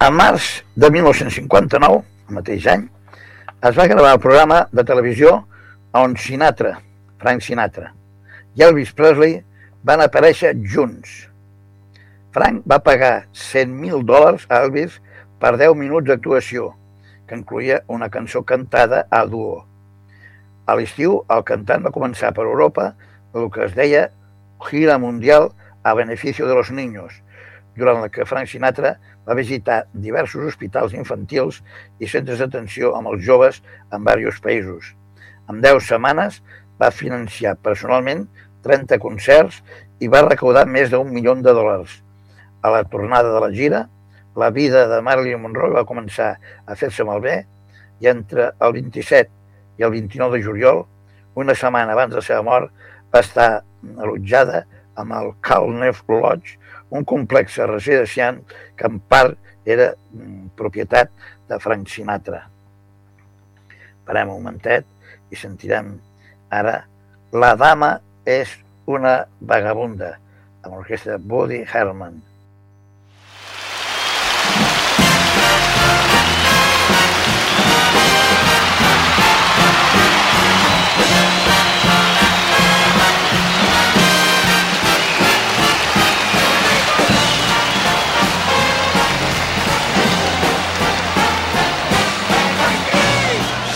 [0.00, 2.84] A març de 1959, el mateix any,
[3.60, 5.32] es va gravar el programa de televisió
[5.92, 6.76] on Sinatra,
[7.18, 7.90] Frank Sinatra,
[8.56, 9.40] i Elvis Presley
[9.84, 11.28] van aparèixer junts.
[12.34, 14.98] Frank va pagar 100.000 dòlars a Elvis
[15.40, 16.72] per 10 minuts d'actuació,
[17.26, 19.64] que incluïa una cançó cantada a duo.
[20.68, 22.90] A l'estiu, el cantant va començar per Europa
[23.34, 24.08] el que es deia
[24.68, 25.50] gira mundial
[25.82, 27.22] a beneficio de los niños,
[27.76, 31.62] durant la que Frank Sinatra va visitar diversos hospitals infantils
[32.00, 34.94] i centres d'atenció amb els joves en diversos països.
[35.48, 36.42] En 10 setmanes
[36.78, 38.26] va financiar personalment
[38.66, 39.62] 30 concerts
[40.00, 42.00] i va recaudar més d'un milió de dòlars.
[42.62, 43.86] A la tornada de la gira,
[44.38, 47.40] la vida de Marilyn Monroe va començar a fer-se malbé
[48.00, 49.30] i entre el 27
[49.78, 50.84] i el 29 de juliol,
[51.38, 52.70] una setmana abans de la seva mort,
[53.14, 53.48] va estar
[53.96, 54.64] allotjada
[54.98, 56.58] amb el Calnef Lodge,
[56.90, 58.40] un complex residencial
[58.76, 61.10] que en part era mm, propietat
[61.48, 62.42] de Frank Sinatra.
[64.08, 64.86] Parem un momentet
[65.30, 65.92] i sentirem
[66.50, 66.84] ara
[67.32, 68.48] La dama és
[68.88, 70.14] una vagabunda
[70.64, 72.22] amb l'orquestra Woody Herman.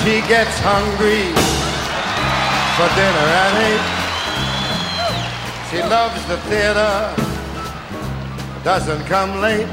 [0.02, 1.51] She gets hungry
[2.76, 3.86] for dinner at eight.
[5.68, 7.14] She loves the theater,
[8.64, 9.68] doesn't come late.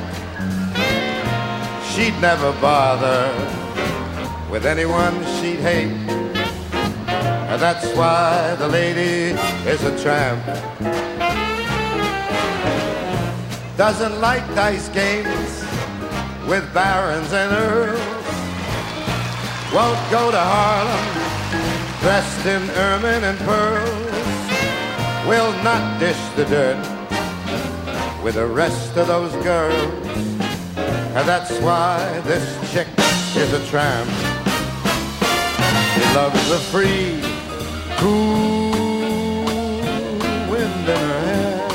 [1.92, 3.32] She'd never bother
[4.52, 5.96] with anyone she'd hate.
[7.52, 9.34] And that's why the lady
[9.66, 10.44] is a tramp.
[13.78, 15.64] Doesn't like dice games
[16.50, 18.00] with barons and earls.
[19.74, 21.29] Won't go to Harlem
[22.02, 24.10] dressed in ermine and pearls.
[25.28, 26.78] Will not dish the dirt
[28.24, 29.94] with the rest of those girls.
[31.16, 32.88] And that's why this chick
[33.36, 34.10] is a tramp.
[35.94, 37.20] She loves the free,
[37.98, 38.72] cool
[40.50, 41.68] wind in her hair.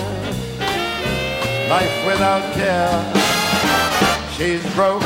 [1.68, 2.96] Life without care.
[4.36, 5.02] She's broke,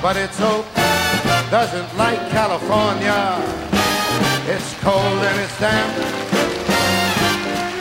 [0.00, 0.66] but it's hope.
[1.50, 3.67] Doesn't like California.
[4.50, 5.92] It's cold and it's damp.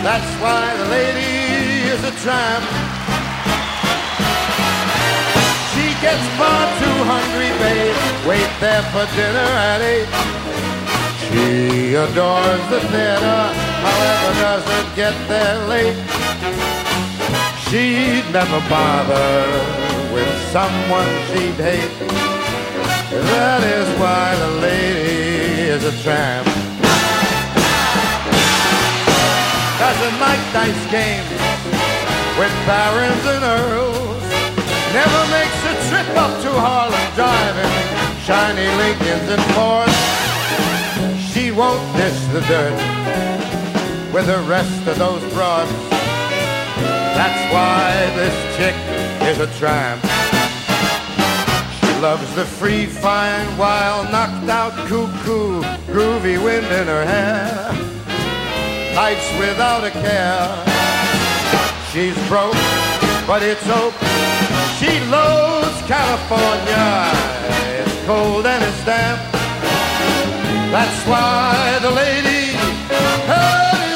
[0.04, 1.32] That's why the lady
[1.96, 2.66] is a tramp.
[5.72, 7.96] She gets far too hungry, babe.
[8.28, 10.12] Wait there for dinner at eight.
[11.24, 13.42] She adores the theater,
[13.88, 15.96] however, doesn't get there late.
[17.64, 19.40] She'd never bother
[20.12, 21.96] with someone she'd hate.
[23.32, 25.27] That is why the lady
[25.78, 26.48] is a tramp.
[29.78, 31.30] Doesn't like dice games
[32.40, 34.24] with barons and earls.
[34.94, 37.76] Never makes a trip up to Harlem driving
[38.26, 40.00] shiny Lincolns and Fords.
[41.32, 42.80] She won't dish the dirt
[44.12, 45.72] with the rest of those broads.
[47.18, 48.76] That's why this chick
[49.30, 50.17] is a tramp.
[52.02, 57.74] Loves the free, fine, wild, knocked out, cuckoo, groovy wind in her hair.
[58.94, 60.48] Nights without a care.
[61.92, 62.54] She's broke,
[63.26, 63.96] but it's hope.
[64.78, 67.10] She loathes California.
[67.82, 69.20] It's cold and it's damp.
[70.72, 73.87] That's why the lady.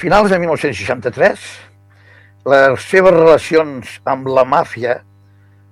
[0.00, 1.40] Finals de 1963,
[2.48, 4.94] les seves relacions amb la màfia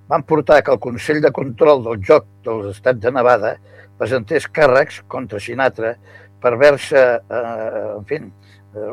[0.09, 3.55] van portar que el Consell de Control del Joc dels Estats de Nevada
[3.97, 5.95] presentés càrrecs contra Sinatra
[6.43, 8.20] per haver-se, eh, en fi,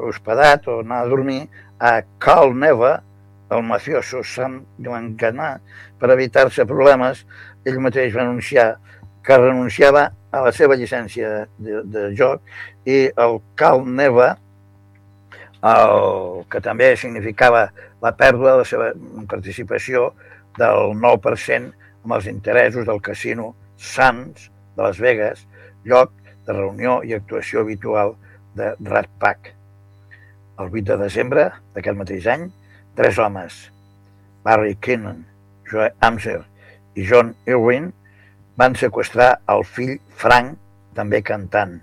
[0.07, 1.41] hospedat o anar a dormir
[1.83, 2.93] a Cal Neva,
[3.51, 5.59] el mafioso Sam Joancana,
[5.99, 7.25] per evitar-se problemes,
[7.67, 8.69] ell mateix va anunciar
[9.25, 12.41] que renunciava a la seva llicència de, de joc
[12.87, 14.37] i el Cal Neva,
[15.63, 17.69] el que també significava
[18.03, 18.91] la pèrdua de la seva
[19.29, 20.11] participació
[20.59, 21.71] del 9%
[22.05, 25.45] amb els interessos del casino Sands de Las Vegas,
[25.83, 26.11] lloc
[26.45, 28.15] de reunió i actuació habitual
[28.55, 29.53] de Rat Pack.
[30.59, 32.49] El 8 de desembre d'aquest mateix any,
[32.95, 33.57] tres homes,
[34.45, 35.25] Barry Kinnan,
[35.67, 36.41] Joe Amser
[36.95, 37.91] i John Irwin,
[38.55, 40.55] van sequestrar el fill Frank,
[40.95, 41.81] també cantant.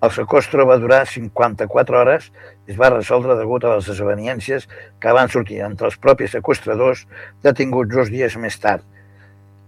[0.00, 4.64] El sequestro va durar 54 hores i es va resoldre degut a les desavenències
[5.02, 7.02] que van sortir entre els propis sequestradors
[7.44, 8.80] detinguts dos dies més tard.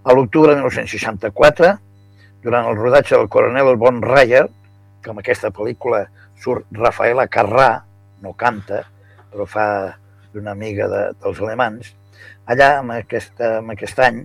[0.09, 1.75] A l'octubre de 1964,
[2.43, 4.47] durant el rodatge del coronel Von Reyer,
[5.03, 6.07] que en aquesta pel·lícula
[6.41, 7.83] surt Rafaela Carrà,
[8.25, 8.81] no canta,
[9.31, 9.67] però fa
[10.33, 11.93] d'una amiga de, dels alemans,
[12.49, 14.25] allà, en aquest, en aquest any,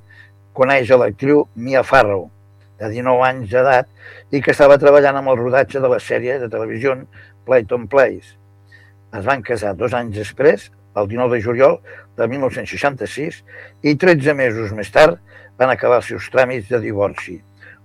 [0.55, 2.29] coneix l'actriu Mia Farrow,
[2.79, 3.89] de 19 anys d'edat,
[4.31, 6.95] i que estava treballant amb el rodatge de la sèrie de televisió
[7.45, 8.35] Playton Place.
[9.17, 11.77] Es van casar dos anys després, el 19 de juliol
[12.17, 13.43] de 1966,
[13.83, 15.21] i 13 mesos més tard
[15.57, 17.37] van acabar els seus tràmits de divorci.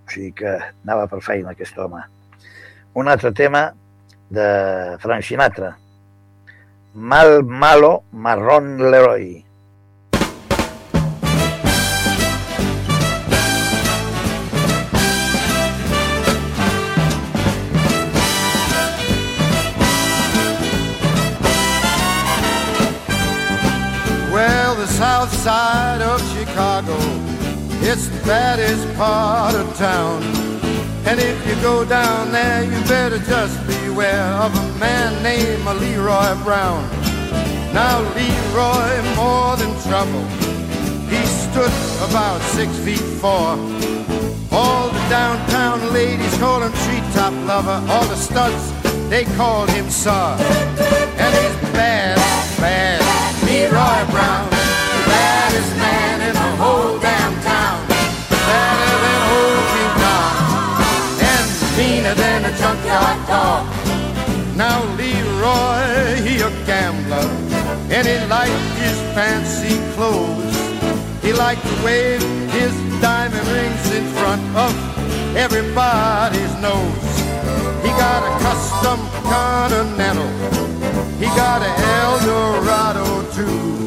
[0.03, 2.03] O sigui que anava per feina aquest home.
[2.99, 3.71] Un altre tema
[4.33, 4.49] de
[5.01, 5.77] Frank Sinatra.
[6.95, 9.52] Mal malo marrón Leroy.
[26.83, 26.99] Chicago,
[27.83, 30.23] it's the baddest part of town.
[31.05, 36.35] And if you go down there, you better just beware of a man named Leroy
[36.43, 36.83] Brown.
[37.73, 40.25] Now, Leroy, more than trouble,
[41.09, 41.73] he stood
[42.09, 43.59] about six feet four.
[44.51, 47.83] All the downtown ladies call him treetop lover.
[47.91, 48.73] All the studs,
[49.09, 50.37] they called him Sir.
[51.19, 52.17] And he's bad,
[52.59, 53.01] bad,
[53.45, 54.52] Leroy Brown.
[64.57, 67.29] Now Leroy, he a gambler.
[67.91, 70.57] And he liked his fancy clothes.
[71.23, 74.73] He liked to wave his diamond rings in front of
[75.37, 77.15] everybody's nose.
[77.83, 80.29] He got a custom Continental.
[81.19, 81.75] He got an
[82.05, 83.87] Eldorado too.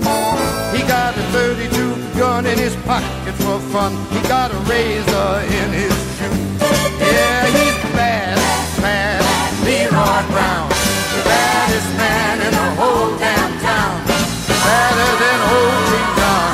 [0.75, 3.93] He got a 32 gun in his pocket for fun.
[4.09, 6.65] He got a razor in his shoe.
[6.97, 8.37] Yeah, he's bad,
[8.81, 9.24] bad,
[9.65, 10.69] Leroy Brown.
[10.69, 13.97] The baddest man in the whole damn town.
[14.47, 16.53] Badder than old King Kong.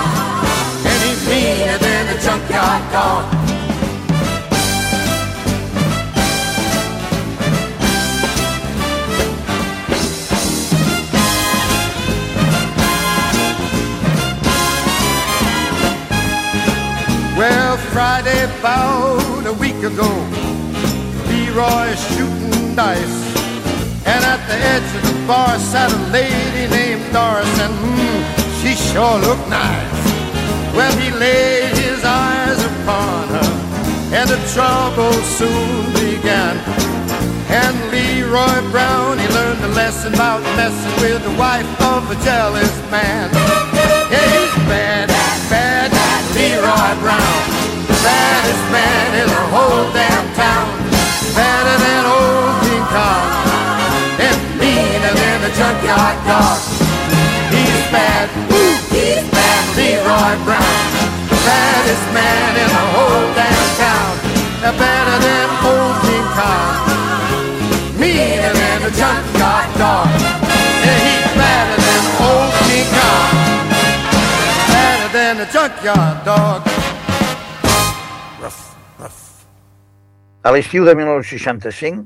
[0.88, 3.24] And he's meaner than a junkyard dog.
[17.38, 20.10] Well, Friday about a week ago,
[21.28, 22.41] Leroy shooting
[22.76, 23.20] dice.
[24.06, 28.22] And at the edge of the bar sat a lady named Doris, and mm,
[28.62, 30.02] she sure looked nice.
[30.76, 33.52] Well, he laid his eyes upon her,
[34.18, 36.56] and the trouble soon began.
[37.52, 42.74] And Leroy Brown, he learned a lesson about messing with the wife of a jealous
[42.90, 43.30] man.
[44.12, 45.10] Yeah, he's bad,
[45.50, 45.92] bad,
[46.36, 47.42] Leroy Brown.
[47.88, 50.91] The baddest man in the whole damn town.
[52.96, 53.28] Kong.
[54.28, 56.60] And meaner than a junkyard dog.
[57.54, 60.80] He's bad, ooh, he's bad, Leroy Brown.
[61.32, 64.14] The baddest man in the whole damn town.
[64.62, 66.76] Better than old King Kong.
[68.00, 70.08] Meaner than a junkyard dog.
[70.90, 73.34] And he's better than old King Kong.
[74.72, 76.62] Better than a junkyard dog.
[78.42, 79.20] Ruff, ruff.
[80.44, 82.06] A l'estiu de 1965,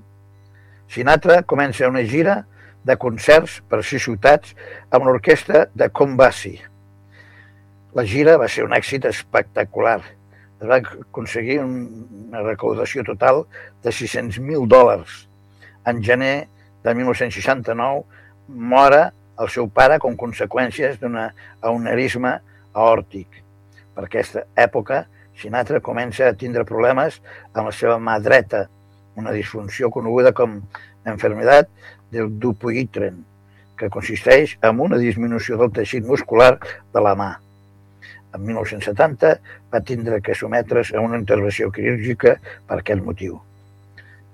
[0.91, 2.43] Sinatra comença una gira
[2.85, 4.53] de concerts per sis ciutats
[4.93, 6.55] amb l'orquestra de Combassi.
[7.95, 10.01] La gira va ser un èxit espectacular.
[10.61, 13.45] Es va aconseguir una recaudació total
[13.83, 15.25] de 600.000 dòlars.
[15.87, 16.47] En gener
[16.83, 18.03] de 1969
[18.47, 19.09] mora
[19.41, 22.37] el seu pare com conseqüències d'un aneurisma
[22.73, 23.41] aòrtic.
[23.95, 25.05] Per aquesta època,
[25.35, 27.19] Sinatra comença a tindre problemes
[27.53, 28.65] amb la seva mà dreta,
[29.15, 30.61] una disfunció coneguda com
[31.05, 31.67] enfermedad
[32.11, 33.23] del Dupuytren,
[33.77, 36.55] que consisteix en una disminució del teixit muscular
[36.93, 37.31] de la mà.
[38.35, 39.33] En 1970
[39.71, 42.37] va tindre que sometre's a una intervenció quirúrgica
[42.67, 43.39] per aquest motiu.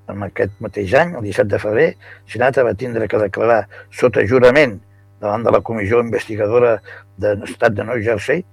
[0.09, 1.89] En aquest mateix any, el 17 de febrer,
[2.27, 4.79] Sinatra va tindre que declarar sota jurament
[5.21, 6.79] davant de la comissió investigadora
[7.21, 8.43] de l'estat de New Jersey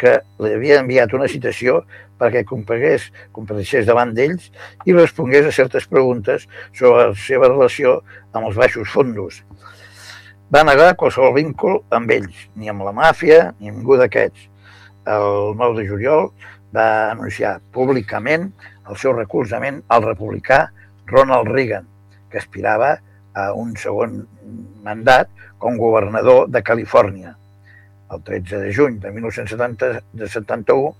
[0.00, 1.82] que li havia enviat una citació
[2.20, 4.50] perquè comparegués, compareixés davant d'ells
[4.88, 7.98] i respongués a certes preguntes sobre la seva relació
[8.32, 9.42] amb els baixos fondos.
[10.54, 14.50] Va negar qualsevol víncle amb ells, ni amb la màfia, ni amb ningú d'aquests.
[15.10, 16.28] El 9 de juliol
[16.74, 18.50] va anunciar públicament
[18.88, 20.68] el seu recolzament al republicà
[21.10, 21.88] Ronald Reagan,
[22.30, 22.96] que aspirava
[23.34, 24.20] a un segon
[24.84, 27.34] mandat com governador de Califòrnia.
[28.12, 30.94] El 13 de juny de 1971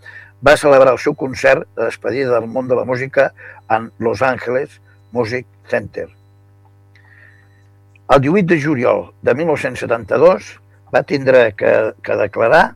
[0.47, 3.33] va celebrar el seu concert de despedida del món de la música
[3.71, 4.81] en Los Angeles
[5.13, 6.09] Music Center.
[8.09, 10.61] El 18 de juliol de 1972
[10.95, 12.75] va tindre que, que declarar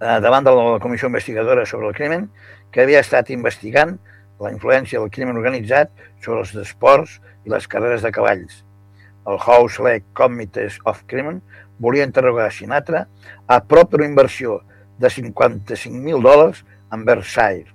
[0.00, 2.30] eh, davant de la Comissió Investigadora sobre el Crimen
[2.72, 3.98] que havia estat investigant
[4.42, 5.92] la influència del crimen organitzat
[6.24, 8.62] sobre els esports i les carreres de cavalls.
[9.30, 11.38] El House Lake Committees of Crime
[11.80, 13.06] volia interrogar Sinatra
[13.46, 14.60] a prop d'una inversió
[14.98, 17.70] de 55.000 dòlars en Versailles.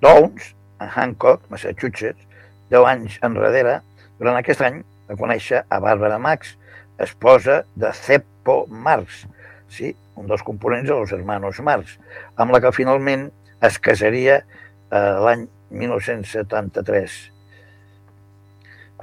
[0.00, 2.22] Downs, a Hancock, Massachusetts,
[2.70, 3.80] 10 anys enrere,
[4.18, 6.54] durant aquest any va conèixer a Barbara Max,
[6.98, 9.24] esposa de Ceppo Marx,
[9.70, 11.96] sí, un dels components dels hermanos Marx,
[12.36, 13.28] amb la que finalment
[13.64, 17.18] es casaria eh, l'any 1973.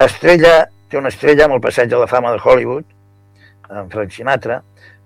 [0.06, 0.54] Estrella,
[0.90, 2.84] té una estrella amb el passeig de la fama de Hollywood,
[3.70, 4.60] en Frank Sinatra,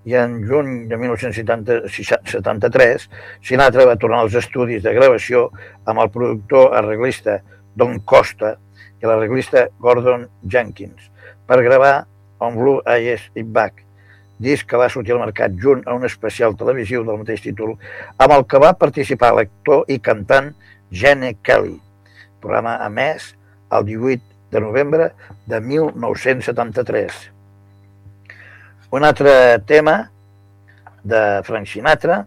[0.04, 3.08] i en juny de 1973
[3.44, 5.50] Sinatra va tornar als estudis de gravació
[5.84, 7.40] amb el productor arreglista
[7.76, 8.54] Don Costa
[9.00, 11.11] i l'arreglista Gordon Jenkins
[11.46, 12.06] per gravar
[12.40, 13.82] On Blue Eyes It Back,
[14.40, 17.74] disc que va sortir al mercat junt a un especial televisiu del mateix títol,
[18.16, 20.54] amb el que va participar l'actor i cantant
[20.88, 21.76] Gene Kelly,
[22.40, 23.34] programa emès
[23.76, 25.11] el 18 de novembre
[25.46, 27.39] de 1973.
[28.91, 30.11] Un altre tema
[31.05, 32.26] de Frank Sinatra,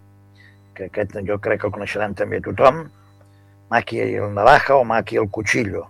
[0.74, 2.86] que aquest jo crec que el coneixeran també tothom,
[3.74, 5.84] Maki el Navaja o Maki el Cuchillo.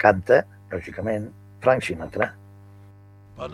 [0.00, 1.28] Canta, lògicament,
[1.60, 2.32] Frank Sinatra.
[3.36, 3.48] Oh,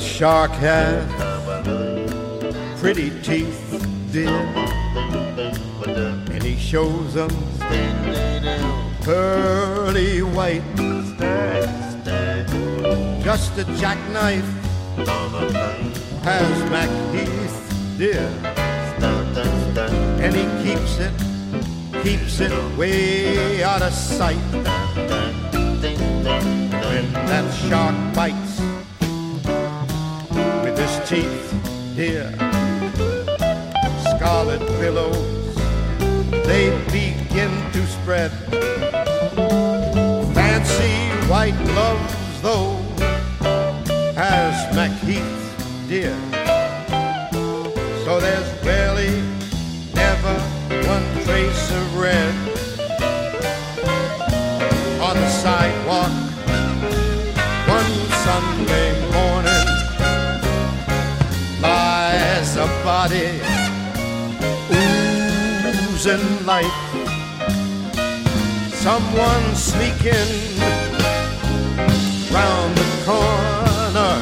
[0.00, 1.06] shark has
[2.80, 3.60] pretty teeth,
[4.10, 4.40] dear,
[6.30, 7.30] and he shows them
[9.02, 10.62] pearly white.
[13.22, 14.48] Just a jackknife
[16.24, 18.28] has Mac Heath, dear,
[20.24, 21.12] and he keeps it,
[22.02, 24.36] keeps it way out of sight.
[26.90, 28.49] When that shark bites
[30.80, 32.30] his teeth, dear,
[34.16, 35.54] scarlet billows
[36.46, 38.30] they begin to spread.
[40.34, 40.96] Fancy
[41.28, 42.76] white gloves, though,
[44.16, 45.42] has MacHeath,
[45.86, 46.16] dear.
[48.04, 49.12] So there's barely
[49.94, 50.34] never
[50.88, 52.34] one trace of red
[55.00, 56.12] on the sidewalk
[57.68, 57.92] one
[58.24, 59.09] Sunday
[62.84, 63.40] body
[65.90, 66.80] oozing life.
[68.74, 70.32] Someone sneaking
[72.32, 74.14] round the corner.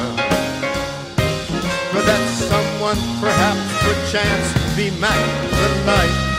[1.91, 5.23] Could that someone perhaps perchance be Mac
[5.59, 6.29] the Knight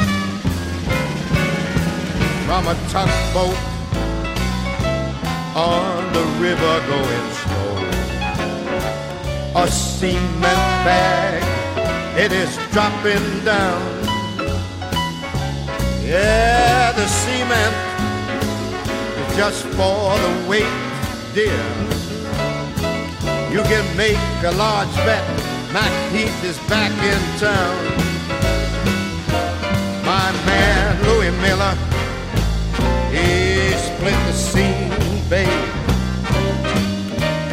[2.46, 3.56] from a tugboat
[5.54, 7.70] on the river going slow.
[9.62, 11.42] A cement bag,
[12.20, 13.80] it is dropping down.
[16.04, 17.76] Yeah, the cement
[19.20, 20.76] is just for the weight,
[21.32, 21.64] dear.
[23.50, 25.24] You can make a large bet.
[25.72, 27.78] Mac Heath is back in town.
[30.04, 31.74] My man Louis Miller,
[33.14, 34.90] he split the scene,
[35.30, 35.48] babe.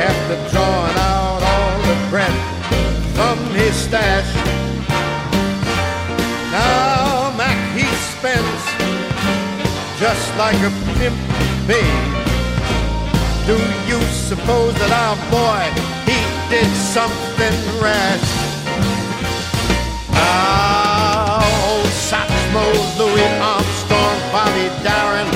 [0.10, 1.07] After drawing
[3.68, 4.32] his stash.
[6.52, 8.64] Now Mac Heath spends
[10.00, 11.18] just like a pimp,
[11.68, 12.04] babe.
[13.46, 13.58] Do
[13.90, 15.64] you suppose that our boy
[16.08, 18.28] he did something rash?
[20.16, 22.66] Now old Satchmo,
[23.00, 25.30] Louis Armstrong, Bobby Darin,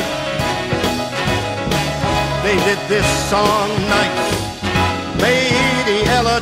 [2.43, 4.31] they did this song night.
[5.19, 6.40] Lady Ella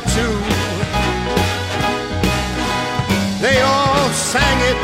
[4.30, 4.78] sang it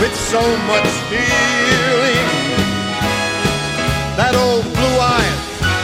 [0.00, 2.28] with so much feeling.
[4.16, 5.42] That old blue eyes,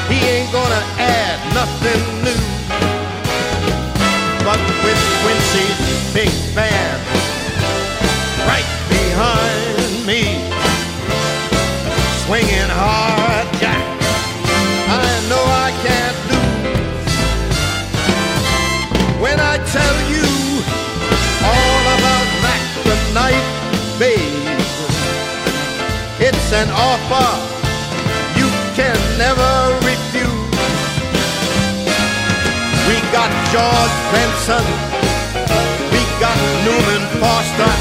[0.08, 2.42] he ain't gonna add nothing new.
[4.48, 7.21] But with Quincy's big band
[26.52, 27.52] an offer
[28.36, 29.52] you can never
[29.86, 30.32] refuse.
[32.88, 34.66] We got George Benson.
[35.92, 36.36] We got
[36.66, 37.72] Newman Foster.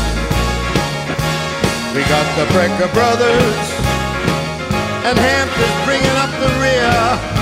[1.96, 3.68] We got the Brecker Brothers.
[5.04, 7.41] And Hampton's bringing up the rear.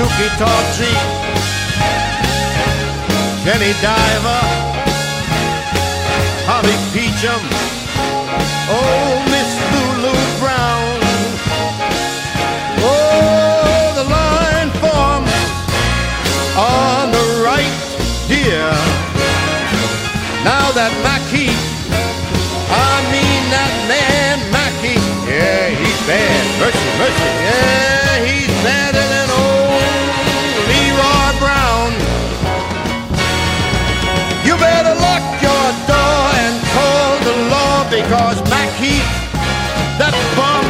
[0.00, 0.96] Suki Tawdry,
[3.44, 4.44] Jenny Diver,
[6.48, 7.42] Holly Peachum,
[8.72, 10.96] oh, Miss Lulu Brown.
[12.80, 15.36] Oh, the line forms
[16.56, 17.76] on the right,
[18.26, 18.72] dear.
[20.48, 21.52] Now that Mackie,
[22.72, 24.96] I mean that man Mackie,
[25.28, 26.40] yeah, he's bad.
[26.58, 27.29] Mercy, mercy,
[38.10, 38.98] law because Mackie,
[40.02, 40.66] that bum,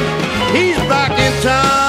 [0.55, 1.81] he's back in town.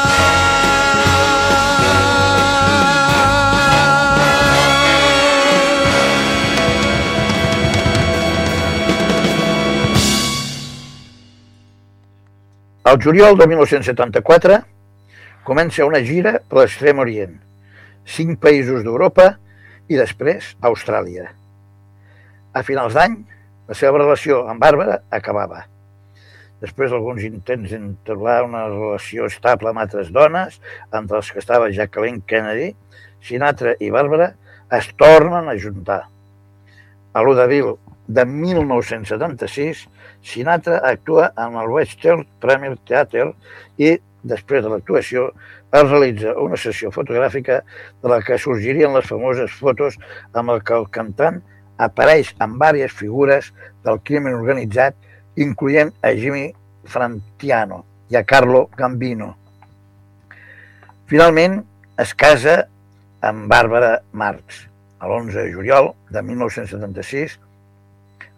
[12.84, 14.66] Al juliol de 1974
[15.44, 17.36] comença una gira per l'extrem orient,
[18.06, 19.34] cinc països d'Europa
[19.92, 21.28] i després Austràlia.
[22.52, 23.20] A finals d'any,
[23.72, 25.62] la seva relació amb Bàrbara acabava.
[26.60, 30.58] Després d'alguns intents d'entablar una relació estable amb altres dones,
[30.92, 32.74] entre les que estava Jacqueline Kennedy,
[33.24, 34.34] Sinatra i Bàrbara
[34.76, 36.02] es tornen a juntar.
[37.16, 37.72] A l'1 d'abril
[38.12, 39.86] de 1976,
[40.20, 43.30] Sinatra actua en el Western Premier Theatre
[43.80, 43.96] i,
[44.28, 45.30] després de l'actuació,
[45.72, 47.62] es realitza una sessió fotogràfica
[48.04, 49.96] de la que sorgirien les famoses fotos
[50.36, 51.40] amb el que el cantant
[51.82, 53.52] apareix amb diverses figures
[53.86, 54.96] del crimen organitzat,
[55.36, 56.50] incloent a Jimmy
[56.86, 59.34] Frantiano i a Carlo Gambino.
[61.12, 61.62] Finalment,
[62.00, 62.62] es casa
[63.22, 64.66] amb Bàrbara Marx,
[65.02, 67.38] l'11 de juliol de 1976,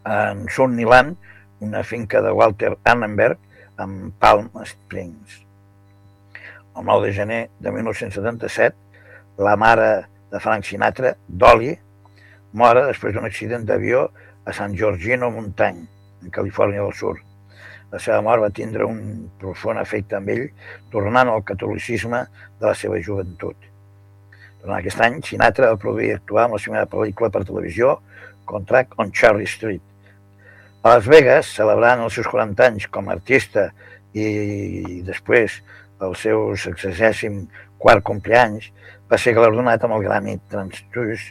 [0.03, 1.15] en Sunnyland,
[1.63, 3.37] una finca de Walter Annenberg,
[3.79, 5.41] en Palm Springs.
[6.75, 8.75] El 9 de gener de 1977,
[9.37, 11.77] la mare de Frank Sinatra, Dolly,
[12.53, 14.07] mora després d'un accident d'avió
[14.45, 15.83] a San Giorgino Montany,
[16.23, 17.19] en Califòrnia del Sud.
[17.93, 20.47] La seva mort va tindre un profund efecte amb ell,
[20.93, 22.23] tornant al catolicisme
[22.59, 23.57] de la seva joventut.
[24.63, 27.97] Durant aquest any, Sinatra va produir i actuar amb la seva pel·lícula per televisió,
[28.49, 29.83] Contract on Cherry Street.
[30.83, 33.69] A Las Vegas, celebrant els seus 40 anys com a artista
[34.13, 35.61] i després
[36.03, 38.67] el seu 64 compleanys,
[39.09, 41.29] va ser galardonat amb el Grammy Transtus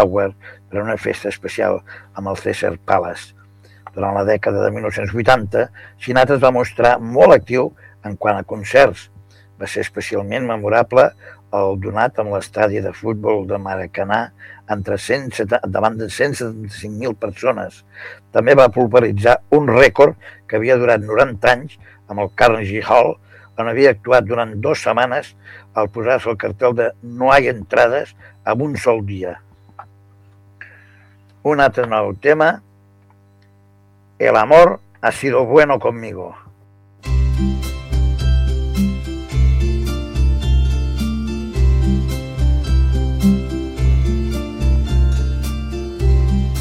[0.00, 0.34] Award
[0.70, 1.80] per a una festa especial
[2.14, 3.32] amb el César Palace.
[3.94, 5.68] Durant la dècada de 1980,
[6.02, 7.70] Sinatra es va mostrar molt actiu
[8.04, 9.08] en quant a concerts.
[9.60, 11.06] Va ser especialment memorable
[11.54, 14.20] el donat amb l'estadi de futbol de Maracanà
[14.74, 17.82] entre 170, davant de 175.000 persones.
[18.34, 20.18] També va pulveritzar un rècord
[20.48, 21.78] que havia durat 90 anys
[22.10, 23.14] amb el Carnegie Hall,
[23.54, 25.34] on havia actuat durant dues setmanes
[25.78, 29.38] al posar-se el cartel de no hi entrades en un sol dia.
[31.44, 32.62] Un nou tema,
[34.18, 36.34] El amor ha sido bueno conmigo.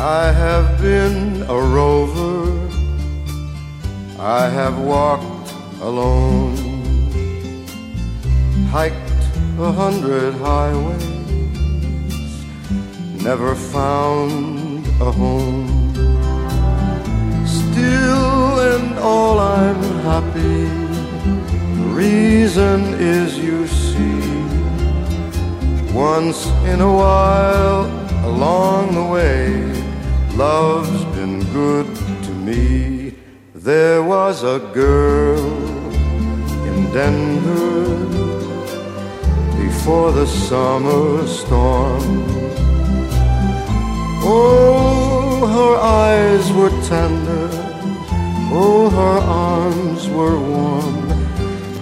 [0.02, 2.52] I have been a rover.
[4.20, 6.58] I have walked alone,
[8.70, 8.98] hiked
[9.58, 11.06] a hundred highways,
[13.24, 14.63] never found
[15.00, 15.68] a home.
[17.46, 20.66] Still and all I'm happy.
[21.78, 24.22] The reason is you see,
[25.94, 27.86] once in a while
[28.26, 29.48] along the way,
[30.36, 31.88] love's been good
[32.26, 33.16] to me.
[33.56, 35.40] There was a girl
[36.68, 37.84] in Denver
[39.58, 42.63] before the summer storm.
[44.26, 47.50] Oh, her eyes were tender,
[48.52, 49.20] oh, her
[49.50, 51.12] arms were warm,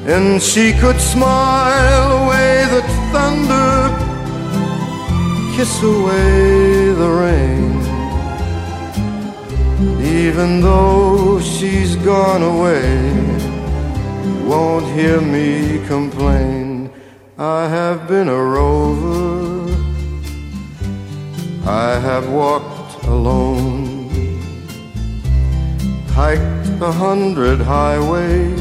[0.08, 2.82] and she could smile away the
[3.12, 3.90] thunder,
[5.56, 7.72] kiss away the rain.
[10.02, 13.14] Even though she's gone away,
[14.48, 16.90] won't hear me complain.
[17.38, 19.41] I have been a rover,
[21.66, 24.10] I have walked alone,
[26.08, 28.60] hiked a hundred highways,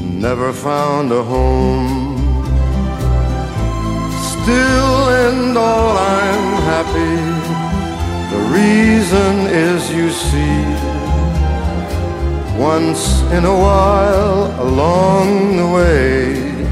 [0.00, 2.18] never found a home.
[4.30, 7.16] Still and all I'm happy.
[8.32, 10.62] The reason is you see,
[12.56, 16.64] once in a while along the way,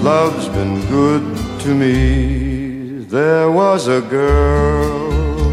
[0.00, 1.24] love's been good
[1.62, 2.21] to me.
[3.12, 5.52] There was a girl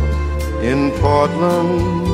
[0.64, 2.06] in Portland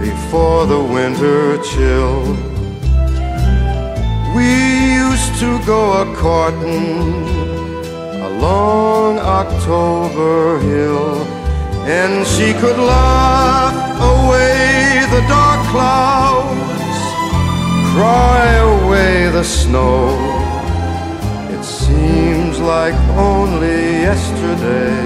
[0.00, 2.22] before the winter chill.
[4.34, 4.48] We
[4.94, 7.28] used to go a courting
[8.30, 11.26] along October Hill,
[11.84, 16.96] and she could laugh away the dark clouds,
[17.92, 20.31] cry away the snow.
[21.92, 22.94] Seems like
[23.30, 24.96] only yesterday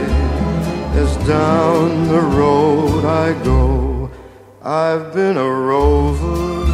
[1.03, 4.11] as down the road I go.
[4.63, 6.65] I've been a rover.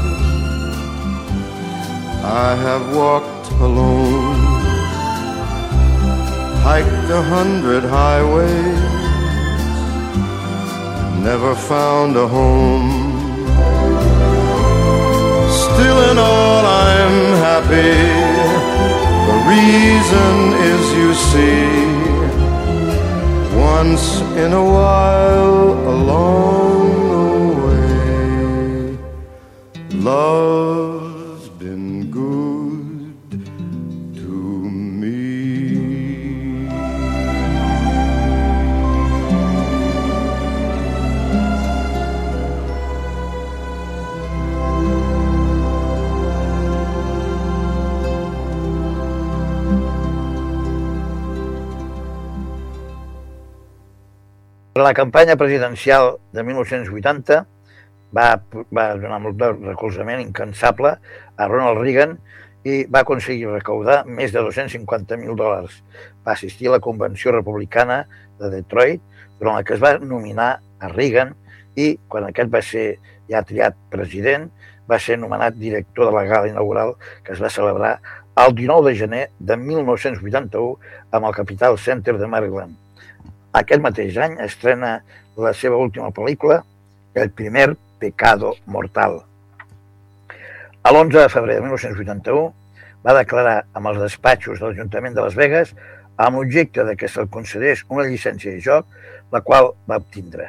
[2.24, 4.40] I have walked alone,
[6.68, 8.82] hiked a hundred highways,
[11.28, 12.90] never found a home.
[15.64, 18.31] Still in all I'm happy.
[19.52, 20.36] Reason
[20.72, 21.68] is you see,
[23.54, 24.04] once
[24.42, 26.78] in a while along
[27.12, 27.26] the
[27.64, 28.98] way,
[30.08, 30.91] love's
[54.82, 57.36] La campanya presidencial de 1980
[58.16, 58.24] va,
[58.74, 60.90] va donar molt de recolzament incansable
[61.36, 62.16] a Ronald Reagan
[62.66, 65.76] i va aconseguir recaudar més de 250.000 dòlars.
[66.26, 68.00] Va assistir a la Convenció Republicana
[68.42, 69.06] de Detroit,
[69.38, 70.50] durant la que es va nominar
[70.82, 71.30] a Reagan
[71.78, 72.86] i, quan aquest va ser
[73.30, 74.50] ja triat president,
[74.90, 78.00] va ser nomenat director de la gala inaugural que es va celebrar
[78.34, 80.78] el 19 de gener de 1981
[81.12, 82.81] amb el Capital Center de Maryland.
[83.52, 84.94] Aquest mateix any estrena
[85.36, 86.62] la seva última pel·lícula,
[87.12, 89.18] El primer pecado mortal.
[90.82, 92.46] A l'11 de febrer de 1981
[93.04, 95.74] va declarar amb els despatxos de l'Ajuntament de Las Vegas
[96.16, 98.88] amb l'objecte de que se'l concedés una llicència de joc,
[99.32, 100.48] la qual va obtindre.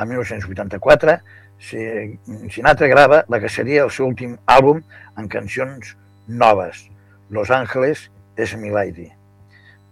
[0.00, 1.18] En 1984,
[1.60, 4.80] Sinatra grava la que seria el seu últim àlbum
[5.20, 5.92] en cancions
[6.26, 6.86] noves,
[7.28, 8.08] Los Ángeles
[8.40, 9.10] és mi lady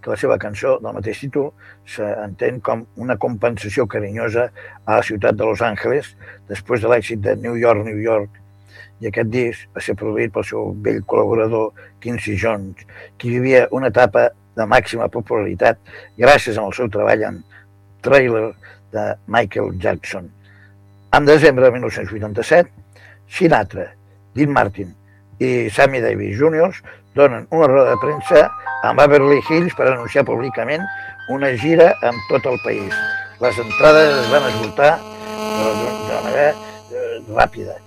[0.05, 1.51] que la seva cançó del mateix títol
[1.89, 4.51] s'entén com una compensació carinyosa
[4.85, 6.11] a la ciutat de Los Angeles
[6.51, 8.37] després de l'èxit de New York, New York.
[9.01, 11.73] I aquest disc va ser produït pel seu vell col·laborador
[12.05, 12.85] Quincy Jones,
[13.17, 15.81] qui vivia una etapa de màxima popularitat
[16.21, 17.41] gràcies al seu treball en
[18.05, 18.51] Trailer
[18.93, 20.29] de Michael Jackson.
[21.17, 22.71] En desembre de 1987,
[23.31, 23.89] Sinatra,
[24.35, 24.93] Dean Martin
[25.41, 26.71] i Sammy Davis Jr.
[27.15, 28.51] donen una roda de premsa
[28.83, 30.83] a Beverly Hills per anunciar públicament
[31.31, 32.93] una gira en tot el país.
[33.41, 37.79] Les entrades es van esgotar de manera eh, ràpida.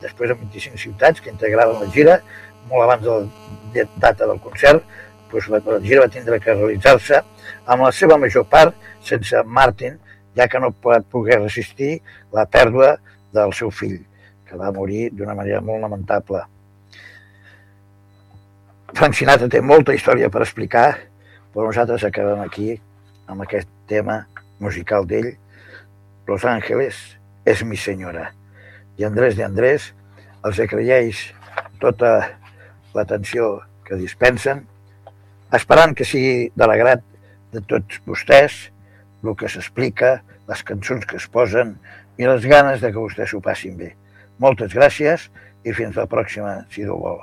[0.00, 2.20] Després de 25 ciutats que integraven la gira,
[2.68, 4.84] molt abans de la data del concert,
[5.30, 7.20] doncs la, la gira va tindre que realitzar-se
[7.66, 8.74] amb la seva major part
[9.06, 9.98] sense Martin,
[10.36, 11.98] ja que no pot poder resistir
[12.34, 12.96] la pèrdua
[13.34, 14.00] del seu fill,
[14.46, 16.42] que va morir d'una manera molt lamentable.
[18.94, 20.88] Frank Sinatra té molta història per explicar,
[21.54, 22.74] però nosaltres acabem aquí
[23.30, 24.24] amb aquest tema
[24.58, 25.30] musical d'ell,
[26.26, 26.98] Los Ángeles
[27.46, 28.28] és mi senyora.
[28.98, 29.88] I Andrés de Andrés
[30.46, 31.22] els agraeix
[31.82, 32.12] tota
[32.94, 34.64] l'atenció que dispensen,
[35.54, 37.02] esperant que sigui de l'agrat
[37.54, 38.68] de tots vostès
[39.24, 40.20] el que s'explica,
[40.50, 41.76] les cançons que es posen
[42.18, 43.94] i les ganes de que vostès s'ho passin bé.
[44.42, 45.30] Moltes gràcies
[45.64, 47.22] i fins la pròxima, si Déu vol.